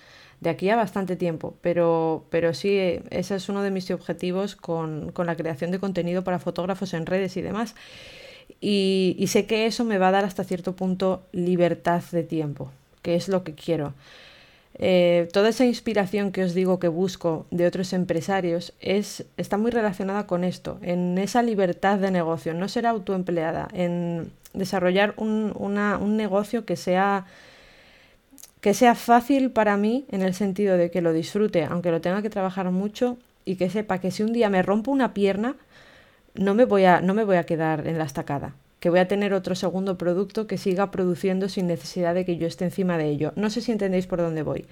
de 0.40 0.50
aquí 0.50 0.70
a 0.70 0.76
bastante 0.76 1.16
tiempo, 1.16 1.54
pero, 1.60 2.24
pero 2.30 2.54
sí, 2.54 3.00
ese 3.10 3.36
es 3.36 3.48
uno 3.48 3.62
de 3.62 3.70
mis 3.70 3.90
objetivos 3.90 4.56
con, 4.56 5.12
con 5.12 5.26
la 5.26 5.36
creación 5.36 5.70
de 5.70 5.78
contenido 5.78 6.22
para 6.24 6.38
fotógrafos 6.38 6.94
en 6.94 7.06
redes 7.06 7.36
y 7.36 7.42
demás. 7.42 7.74
y, 8.60 9.24
sé 9.28 9.46
que 9.46 9.66
eso 9.66 9.84
me 9.84 9.98
va 9.98 10.08
a 10.08 10.12
dar 10.12 10.24
hasta 10.24 10.44
cierto 10.44 10.74
punto 10.74 11.22
libertad 11.32 12.02
de 12.12 12.22
tiempo, 12.22 12.70
que 13.02 13.14
es 13.14 13.28
lo 13.28 13.44
que 13.44 13.54
quiero. 13.54 13.94
Eh, 14.80 15.28
toda 15.32 15.48
esa 15.48 15.64
inspiración 15.64 16.30
que 16.30 16.44
os 16.44 16.54
digo 16.54 16.78
que 16.78 16.86
busco 16.86 17.46
de 17.50 17.66
otros 17.66 17.92
empresarios 17.92 18.72
es, 18.80 19.24
está 19.36 19.58
muy 19.58 19.72
relacionada 19.72 20.28
con 20.28 20.44
esto, 20.44 20.78
en 20.82 21.18
esa 21.18 21.42
libertad 21.42 21.98
de 21.98 22.12
negocio, 22.12 22.54
no 22.54 22.68
ser 22.68 22.86
autoempleada, 22.86 23.68
en 23.72 24.30
desarrollar 24.52 25.14
un, 25.16 25.52
un 25.56 26.16
negocio 26.16 26.64
que 26.64 26.76
sea, 26.76 27.26
que 28.60 28.74
sea 28.74 28.94
fácil 28.94 29.50
para 29.50 29.76
mí 29.76 30.04
en 30.10 30.22
el 30.22 30.34
sentido 30.34 30.76
de 30.76 30.90
que 30.90 31.00
lo 31.00 31.12
disfrute, 31.12 31.64
aunque 31.64 31.90
lo 31.90 32.00
tenga 32.00 32.22
que 32.22 32.30
trabajar 32.30 32.70
mucho 32.70 33.16
y 33.44 33.56
que 33.56 33.70
sepa 33.70 33.98
que 33.98 34.10
si 34.10 34.22
un 34.22 34.32
día 34.32 34.50
me 34.50 34.62
rompo 34.62 34.90
una 34.90 35.14
pierna, 35.14 35.56
no 36.34 36.54
me 36.54 36.64
voy 36.64 36.84
a, 36.84 37.00
no 37.00 37.14
me 37.14 37.24
voy 37.24 37.36
a 37.36 37.44
quedar 37.44 37.86
en 37.86 37.98
la 37.98 38.04
estacada, 38.04 38.54
que 38.80 38.90
voy 38.90 38.98
a 38.98 39.08
tener 39.08 39.32
otro 39.32 39.54
segundo 39.54 39.96
producto 39.96 40.46
que 40.46 40.58
siga 40.58 40.90
produciendo 40.90 41.48
sin 41.48 41.66
necesidad 41.66 42.14
de 42.14 42.24
que 42.24 42.36
yo 42.36 42.46
esté 42.46 42.64
encima 42.64 42.98
de 42.98 43.08
ello. 43.08 43.32
No 43.36 43.50
sé 43.50 43.60
si 43.60 43.72
entendéis 43.72 44.06
por 44.06 44.18
dónde 44.18 44.42
voy. 44.42 44.66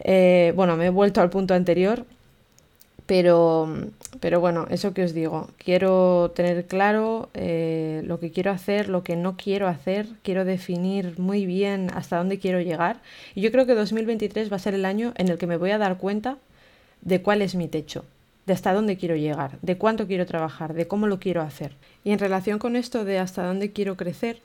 Eh, 0.00 0.52
bueno, 0.56 0.76
me 0.76 0.86
he 0.86 0.90
vuelto 0.90 1.20
al 1.20 1.30
punto 1.30 1.54
anterior, 1.54 2.04
pero, 3.06 3.68
pero 4.20 4.40
bueno, 4.40 4.66
eso 4.70 4.94
que 4.94 5.04
os 5.04 5.12
digo, 5.12 5.48
quiero 5.58 6.32
tener 6.34 6.66
claro 6.66 7.28
eh, 7.34 8.02
lo 8.06 8.18
que 8.18 8.30
quiero 8.30 8.50
hacer, 8.50 8.88
lo 8.88 9.02
que 9.02 9.16
no 9.16 9.36
quiero 9.36 9.68
hacer, 9.68 10.06
quiero 10.22 10.44
definir 10.44 11.18
muy 11.18 11.44
bien 11.44 11.90
hasta 11.94 12.16
dónde 12.16 12.38
quiero 12.38 12.60
llegar. 12.60 13.00
Y 13.34 13.42
yo 13.42 13.52
creo 13.52 13.66
que 13.66 13.74
2023 13.74 14.50
va 14.50 14.56
a 14.56 14.60
ser 14.60 14.74
el 14.74 14.84
año 14.84 15.12
en 15.16 15.28
el 15.28 15.38
que 15.38 15.46
me 15.46 15.58
voy 15.58 15.70
a 15.70 15.78
dar 15.78 15.98
cuenta 15.98 16.38
de 17.02 17.20
cuál 17.20 17.42
es 17.42 17.54
mi 17.54 17.68
techo 17.68 18.04
de 18.46 18.52
hasta 18.52 18.72
dónde 18.72 18.96
quiero 18.96 19.16
llegar, 19.16 19.58
de 19.62 19.78
cuánto 19.78 20.06
quiero 20.06 20.26
trabajar, 20.26 20.74
de 20.74 20.86
cómo 20.86 21.06
lo 21.06 21.18
quiero 21.18 21.42
hacer. 21.42 21.72
Y 22.04 22.10
en 22.12 22.18
relación 22.18 22.58
con 22.58 22.76
esto 22.76 23.04
de 23.04 23.18
hasta 23.18 23.44
dónde 23.44 23.72
quiero 23.72 23.96
crecer, 23.96 24.38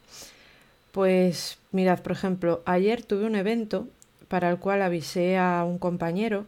pues 0.92 1.58
mirad, 1.72 2.00
por 2.00 2.14
ejemplo, 2.14 2.62
ayer 2.66 3.04
tuve 3.04 3.26
un 3.26 3.36
evento 3.36 3.88
para 4.28 4.50
el 4.50 4.58
cual 4.58 4.82
avisé 4.82 5.38
a 5.38 5.64
un 5.66 5.78
compañero, 5.78 6.46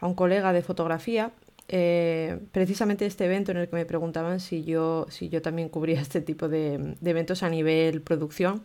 a 0.00 0.06
un 0.06 0.14
colega 0.14 0.52
de 0.52 0.62
fotografía, 0.62 1.30
eh, 1.68 2.38
precisamente 2.52 3.06
este 3.06 3.24
evento 3.24 3.52
en 3.52 3.58
el 3.58 3.68
que 3.68 3.76
me 3.76 3.86
preguntaban 3.86 4.40
si 4.40 4.64
yo, 4.64 5.06
si 5.10 5.28
yo 5.28 5.42
también 5.42 5.68
cubría 5.68 6.00
este 6.02 6.20
tipo 6.20 6.48
de, 6.48 6.96
eventos 7.04 7.42
a 7.42 7.48
nivel 7.48 8.02
producción 8.02 8.62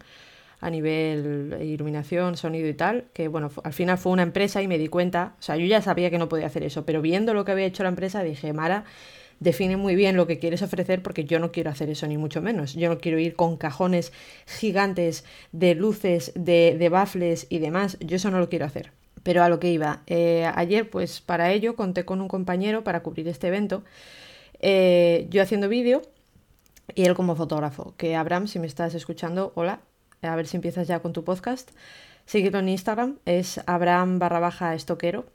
a 0.60 0.72
nivel 0.72 1.56
iluminación, 1.62 2.36
sonido 2.36 2.68
y 2.68 2.74
tal, 2.74 3.06
que 3.14 3.28
bueno, 3.28 3.52
al 3.64 3.74
final 3.74 4.00
fue 4.00 4.12
una 4.12 4.24
empresa 4.24 4.60
y 4.64 4.68
me 4.68 4.80
di 4.80 4.88
cuenta, 4.88 5.36
o 5.40 5.42
sea, 5.42 5.56
yo 5.56 5.68
ya 5.68 5.84
sabía 5.84 6.10
que 6.10 6.18
no 6.18 6.30
podía 6.30 6.48
hacer 6.48 6.64
eso, 6.64 6.84
pero 6.84 7.00
viendo 7.00 7.36
lo 7.36 7.46
que 7.46 7.52
había 7.52 7.66
hecho 7.66 7.84
la 7.84 7.90
empresa 7.90 8.24
dije, 8.24 8.54
Mara, 8.54 8.84
define 9.40 9.78
muy 9.78 9.96
bien 9.96 10.16
lo 10.16 10.28
que 10.28 10.40
quieres 10.40 10.62
ofrecer 10.64 11.04
porque 11.04 11.26
yo 11.26 11.40
no 11.40 11.52
quiero 11.52 11.70
hacer 11.70 11.90
eso 11.90 12.08
ni 12.08 12.18
mucho 12.18 12.42
menos. 12.42 12.74
Yo 12.74 12.90
no 12.90 12.98
quiero 12.98 13.20
ir 13.20 13.36
con 13.36 13.58
cajones 13.58 14.12
gigantes 14.48 15.26
de 15.52 15.76
luces, 15.76 16.32
de, 16.36 16.76
de 16.78 16.90
bafles 16.90 17.46
y 17.50 17.60
demás, 17.60 17.98
yo 18.00 18.16
eso 18.16 18.32
no 18.32 18.40
lo 18.40 18.50
quiero 18.50 18.66
hacer. 18.66 18.97
Pero 19.24 19.44
a 19.44 19.50
lo 19.50 19.60
que 19.60 19.72
iba, 19.72 20.02
eh, 20.08 20.50
ayer 20.56 20.90
pues 20.90 21.22
para 21.22 21.52
ello 21.52 21.76
conté 21.76 22.06
con 22.06 22.22
un 22.22 22.28
compañero 22.28 22.84
para 22.84 23.02
cubrir 23.02 23.28
este 23.28 23.48
evento, 23.48 23.84
eh, 24.60 25.28
yo 25.30 25.42
haciendo 25.42 25.70
vídeo 25.70 26.02
y 26.96 27.04
él 27.04 27.16
como 27.16 27.36
fotógrafo, 27.36 27.94
que 27.98 28.16
Abraham, 28.16 28.48
si 28.48 28.60
me 28.60 28.68
estás 28.68 28.94
escuchando, 28.94 29.52
hola, 29.56 29.82
a 30.22 30.36
ver 30.36 30.48
si 30.48 30.58
empiezas 30.58 30.88
ya 30.88 31.00
con 31.00 31.14
tu 31.14 31.24
podcast. 31.24 31.72
Síguelo 32.26 32.60
en 32.60 32.70
Instagram, 32.70 33.20
es 33.26 33.62
Abraham 33.68 34.20
barra 34.20 34.40
baja 34.40 34.76
estoquero. 34.76 35.26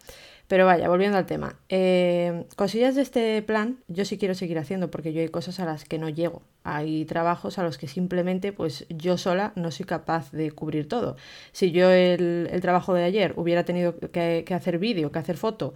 Pero 0.53 0.67
vaya, 0.67 0.87
volviendo 0.87 1.17
al 1.17 1.25
tema. 1.25 1.57
Eh, 1.71 2.45
cosillas 2.57 2.95
de 2.95 3.01
este 3.01 3.41
plan 3.41 3.79
yo 3.88 4.05
sí 4.05 4.19
quiero 4.19 4.35
seguir 4.35 4.59
haciendo 4.59 4.91
porque 4.91 5.15
yo 5.15 5.23
hay 5.23 5.31
cosas 5.31 5.61
a 5.61 5.65
las 5.65 5.87
que 5.87 5.97
no 5.97 6.11
llego. 6.11 6.43
Hay 6.62 7.07
trabajos 7.07 7.59
a 7.59 7.62
los 7.62 7.79
que 7.79 7.88
simplemente 7.88 8.53
pues 8.53 8.85
yo 8.91 9.17
sola 9.17 9.55
no 9.57 9.71
soy 9.71 9.87
capaz 9.87 10.31
de 10.31 10.51
cubrir 10.51 10.88
todo. 10.88 11.17
Si 11.53 11.71
yo 11.73 11.91
el, 11.91 12.51
trabajo 12.61 12.93
de 12.93 13.03
ayer 13.03 13.33
hubiera 13.37 13.65
tenido 13.65 13.99
que, 13.99 14.45
hacer 14.51 14.79
vídeo, 14.79 15.11
que 15.11 15.21
hacer 15.21 15.38
foto 15.38 15.73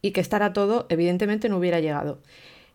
y 0.00 0.12
que 0.12 0.20
estará 0.20 0.52
todo, 0.52 0.86
evidentemente 0.88 1.48
no 1.48 1.58
hubiera 1.58 1.80
llegado. 1.80 2.20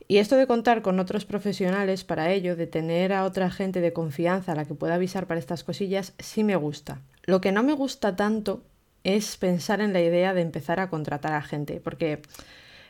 Y 0.10 0.18
esto 0.18 0.36
de 0.36 0.46
contar 0.46 0.82
con 0.82 1.00
otros 1.00 1.24
profesionales 1.24 2.04
para 2.04 2.34
ello, 2.34 2.58
de 2.58 2.68
tener 2.68 3.14
a 3.14 3.24
otra 3.24 3.50
gente 3.50 3.80
de 3.80 3.94
confianza 3.94 4.52
a 4.52 4.56
la 4.56 4.66
que 4.66 4.76
pueda 4.76 4.96
avisar 4.96 5.26
para 5.26 5.40
estas 5.40 5.64
cosillas, 5.64 6.16
sí 6.20 6.44
me 6.44 6.58
gusta. 6.58 7.00
Lo 7.24 7.40
que 7.40 7.54
no 7.54 7.64
me 7.64 7.72
gusta 7.72 8.18
tanto 8.18 8.64
es 9.08 9.38
pensar 9.38 9.80
en 9.80 9.94
la 9.94 10.02
idea 10.02 10.34
de 10.34 10.42
empezar 10.42 10.82
a 10.82 10.90
contratar 10.90 11.32
a 11.32 11.42
gente, 11.42 11.80
porque 11.80 12.22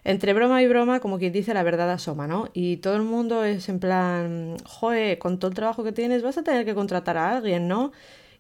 entre 0.04 0.34
broma 0.34 0.64
y 0.64 0.68
broma, 0.68 1.00
como 1.00 1.20
quien 1.20 1.32
dice, 1.32 1.54
la 1.54 1.62
verdad 1.62 1.92
asoma, 1.92 2.26
¿no? 2.28 2.50
Y 2.54 2.78
todo 2.78 2.96
el 2.96 3.04
mundo 3.04 3.44
es 3.44 3.70
en 3.70 3.80
plan, 3.80 4.58
joe, 4.66 5.20
con 5.20 5.38
todo 5.38 5.50
el 5.50 5.56
trabajo 5.56 5.84
que 5.84 5.92
tienes 5.92 6.24
vas 6.24 6.40
a 6.40 6.44
tener 6.44 6.66
que 6.66 6.74
contratar 6.74 7.18
a 7.18 7.38
alguien, 7.38 7.68
¿no? 7.68 7.92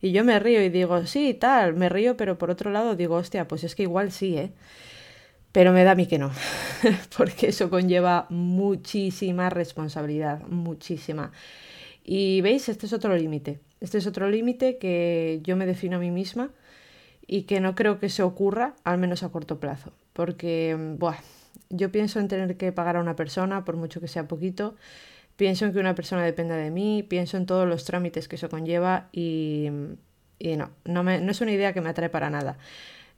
Y 0.01 0.11
yo 0.11 0.23
me 0.23 0.39
río 0.39 0.63
y 0.63 0.69
digo, 0.69 1.05
sí, 1.05 1.35
tal, 1.35 1.75
me 1.75 1.87
río, 1.87 2.17
pero 2.17 2.39
por 2.39 2.49
otro 2.49 2.71
lado 2.71 2.95
digo, 2.95 3.15
hostia, 3.15 3.47
pues 3.47 3.63
es 3.63 3.75
que 3.75 3.83
igual 3.83 4.11
sí, 4.11 4.37
¿eh? 4.37 4.51
Pero 5.51 5.71
me 5.71 5.83
da 5.83 5.91
a 5.91 5.95
mí 5.95 6.07
que 6.07 6.17
no, 6.17 6.31
porque 7.17 7.49
eso 7.49 7.69
conlleva 7.69 8.25
muchísima 8.29 9.51
responsabilidad, 9.51 10.41
muchísima. 10.47 11.31
Y 12.03 12.41
veis, 12.41 12.69
este 12.69 12.87
es 12.87 12.93
otro 12.93 13.15
límite. 13.15 13.59
Este 13.81 13.99
es 13.99 14.07
otro 14.07 14.29
límite 14.29 14.79
que 14.79 15.41
yo 15.43 15.55
me 15.55 15.67
defino 15.67 15.97
a 15.97 15.99
mí 15.99 16.09
misma 16.09 16.49
y 17.27 17.43
que 17.43 17.59
no 17.59 17.75
creo 17.75 17.99
que 17.99 18.09
se 18.09 18.23
ocurra, 18.23 18.73
al 18.83 18.97
menos 18.97 19.23
a 19.23 19.29
corto 19.29 19.59
plazo. 19.59 19.91
Porque, 20.13 20.75
buah, 20.97 21.17
yo 21.69 21.91
pienso 21.91 22.19
en 22.19 22.27
tener 22.27 22.57
que 22.57 22.71
pagar 22.71 22.95
a 22.97 23.01
una 23.01 23.15
persona, 23.15 23.65
por 23.65 23.75
mucho 23.75 24.01
que 24.01 24.07
sea 24.07 24.27
poquito, 24.27 24.75
pienso 25.35 25.65
en 25.65 25.73
que 25.73 25.79
una 25.79 25.93
persona 25.93 26.23
dependa 26.23 26.55
de 26.55 26.71
mí, 26.71 27.03
pienso 27.03 27.37
en 27.37 27.45
todos 27.45 27.67
los 27.67 27.85
trámites 27.85 28.27
que 28.27 28.37
eso 28.37 28.49
conlleva 28.49 29.09
y, 29.11 29.69
y 30.39 30.55
no, 30.55 30.71
no, 30.85 31.03
me, 31.03 31.19
no 31.19 31.31
es 31.31 31.41
una 31.41 31.51
idea 31.51 31.73
que 31.73 31.81
me 31.81 31.89
atrae 31.89 32.09
para 32.09 32.29
nada 32.29 32.57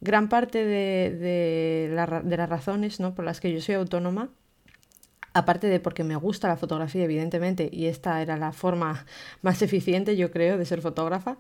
gran 0.02 0.30
parte 0.30 0.66
de, 0.66 1.90
las 1.94 2.50
razones 2.50 3.00
¿no? 3.00 3.14
por 3.14 3.26
las 3.26 3.40
que 3.40 3.52
yo 3.52 3.62
soy 3.62 3.76
autónoma, 3.76 4.30
aparte 5.34 5.68
de 5.68 5.80
porque 5.80 6.04
me 6.04 6.16
gusta 6.16 6.48
la 6.48 6.58
fotografía, 6.58 7.04
evidentemente, 7.04 7.70
y 7.72 7.86
esta 7.86 8.22
era 8.22 8.38
la 8.38 8.52
forma 8.52 9.06
más 9.42 9.62
eficiente, 9.62 10.16
yo 10.16 10.32
creo, 10.32 10.58
de 10.58 10.66
ser 10.66 10.82
fotógrafa, 10.82 11.38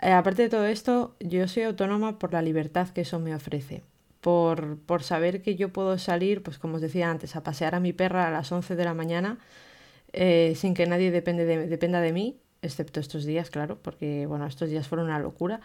eh, 0.00 0.12
aparte 0.12 0.42
de 0.42 0.48
todo 0.48 0.66
esto, 0.66 1.14
yo 1.20 1.46
soy 1.48 1.64
autónoma 1.64 2.18
por 2.18 2.32
la 2.32 2.42
libertad 2.42 2.88
que 2.88 3.02
eso 3.02 3.18
me 3.18 3.34
ofrece. 3.34 3.82
Por, 4.20 4.78
por, 4.80 5.02
saber 5.02 5.42
que 5.42 5.56
yo 5.56 5.70
puedo 5.72 5.96
salir, 5.98 6.42
pues 6.42 6.58
como 6.58 6.76
os 6.76 6.82
decía 6.82 7.10
antes, 7.10 7.36
a 7.36 7.42
pasear 7.42 7.74
a 7.74 7.80
mi 7.80 7.92
perra 7.94 8.28
a 8.28 8.30
las 8.30 8.52
11 8.52 8.76
de 8.76 8.84
la 8.84 8.92
mañana 8.92 9.38
eh, 10.12 10.54
sin 10.56 10.74
que 10.74 10.86
nadie 10.86 11.10
depende 11.10 11.46
dependa 11.46 12.00
de 12.00 12.12
mí, 12.12 12.38
excepto 12.62 13.00
estos 13.00 13.24
días, 13.24 13.50
claro, 13.50 13.78
porque 13.82 14.26
bueno, 14.26 14.46
estos 14.46 14.68
días 14.68 14.88
fueron 14.88 15.06
una 15.06 15.18
locura 15.18 15.60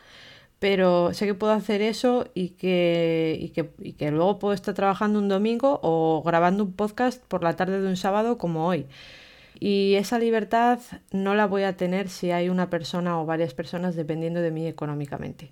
pero 0.60 1.13
sé 1.13 1.26
que 1.26 1.34
puedo 1.34 1.54
hacer 1.54 1.82
eso 1.82 2.28
y 2.34 2.50
que, 2.50 3.38
y 3.39 3.50
que, 3.50 3.71
y 3.80 3.93
que 3.93 4.12
luego 4.12 4.39
puedo 4.39 4.54
estar 4.54 4.74
trabajando 4.74 5.19
un 5.19 5.28
domingo 5.30 5.80
o 5.84 6.24
grabando 6.26 6.63
un 6.63 6.74
podcast 6.74 7.24
por 7.26 7.43
la 7.43 7.56
tarde 7.56 7.82
de 7.82 7.88
un 7.88 7.98
sábado 7.98 8.38
como 8.38 8.67
hoy. 8.67 8.88
Y 9.60 9.96
esa 9.96 10.20
libertad 10.20 10.80
no 11.12 11.36
la 11.36 11.48
voy 11.48 11.63
a 11.63 11.78
tener 11.78 12.10
si 12.10 12.32
hay 12.32 12.50
una 12.50 12.70
persona 12.70 13.20
o 13.20 13.26
varias 13.26 13.54
personas 13.54 13.96
dependiendo 13.96 14.41
de 14.41 14.52
mí 14.52 14.68
económicamente. 14.68 15.52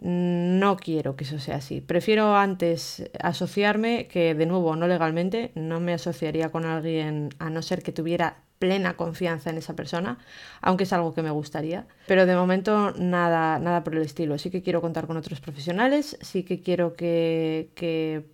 No 0.00 0.76
quiero 0.76 1.14
que 1.14 1.24
eso 1.24 1.38
sea 1.38 1.56
así. 1.56 1.80
Prefiero 1.80 2.34
antes 2.36 3.10
asociarme 3.22 4.06
que, 4.06 4.34
de 4.34 4.46
nuevo, 4.46 4.74
no 4.74 4.88
legalmente, 4.88 5.52
no 5.54 5.78
me 5.78 5.92
asociaría 5.92 6.50
con 6.50 6.64
alguien 6.64 7.30
a 7.38 7.50
no 7.50 7.60
ser 7.60 7.82
que 7.82 7.92
tuviera 7.92 8.38
plena 8.58 8.94
confianza 8.94 9.50
en 9.50 9.58
esa 9.58 9.74
persona, 9.74 10.18
aunque 10.60 10.84
es 10.84 10.92
algo 10.92 11.14
que 11.14 11.22
me 11.22 11.30
gustaría. 11.30 11.86
Pero 12.06 12.26
de 12.26 12.34
momento 12.34 12.92
nada, 12.98 13.58
nada 13.58 13.84
por 13.84 13.94
el 13.94 14.02
estilo. 14.02 14.38
Sí 14.38 14.50
que 14.50 14.62
quiero 14.62 14.80
contar 14.80 15.06
con 15.06 15.16
otros 15.16 15.40
profesionales, 15.40 16.18
sí 16.20 16.44
que 16.44 16.60
quiero 16.60 16.94
que, 16.94 17.70
que, 17.74 18.24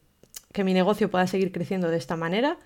que 0.52 0.64
mi 0.64 0.72
negocio 0.72 1.10
pueda 1.10 1.26
seguir 1.26 1.52
creciendo 1.52 1.88
de 1.90 1.96
esta 1.96 2.16
manera 2.16 2.58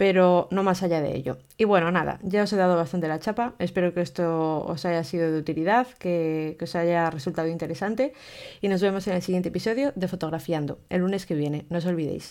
pero 0.00 0.48
no 0.50 0.62
más 0.62 0.82
allá 0.82 1.02
de 1.02 1.14
ello. 1.14 1.36
Y 1.58 1.64
bueno, 1.66 1.90
nada, 1.90 2.20
ya 2.22 2.44
os 2.44 2.52
he 2.54 2.56
dado 2.56 2.74
bastante 2.74 3.06
la 3.06 3.20
chapa, 3.20 3.52
espero 3.58 3.92
que 3.92 4.00
esto 4.00 4.64
os 4.64 4.86
haya 4.86 5.04
sido 5.04 5.30
de 5.30 5.38
utilidad, 5.38 5.86
que, 5.98 6.56
que, 6.58 6.64
os 6.64 6.74
haya 6.74 7.10
resultado 7.10 7.48
interesante 7.48 8.14
y 8.62 8.68
nos 8.68 8.80
vemos 8.80 9.06
en 9.08 9.16
el 9.16 9.20
siguiente 9.20 9.50
episodio 9.50 9.92
de 9.94 10.08
Fotografiando, 10.08 10.78
el 10.88 11.02
lunes 11.02 11.26
que 11.26 11.34
viene, 11.34 11.66
no 11.68 11.76
os 11.76 11.84
olvidéis. 11.84 12.28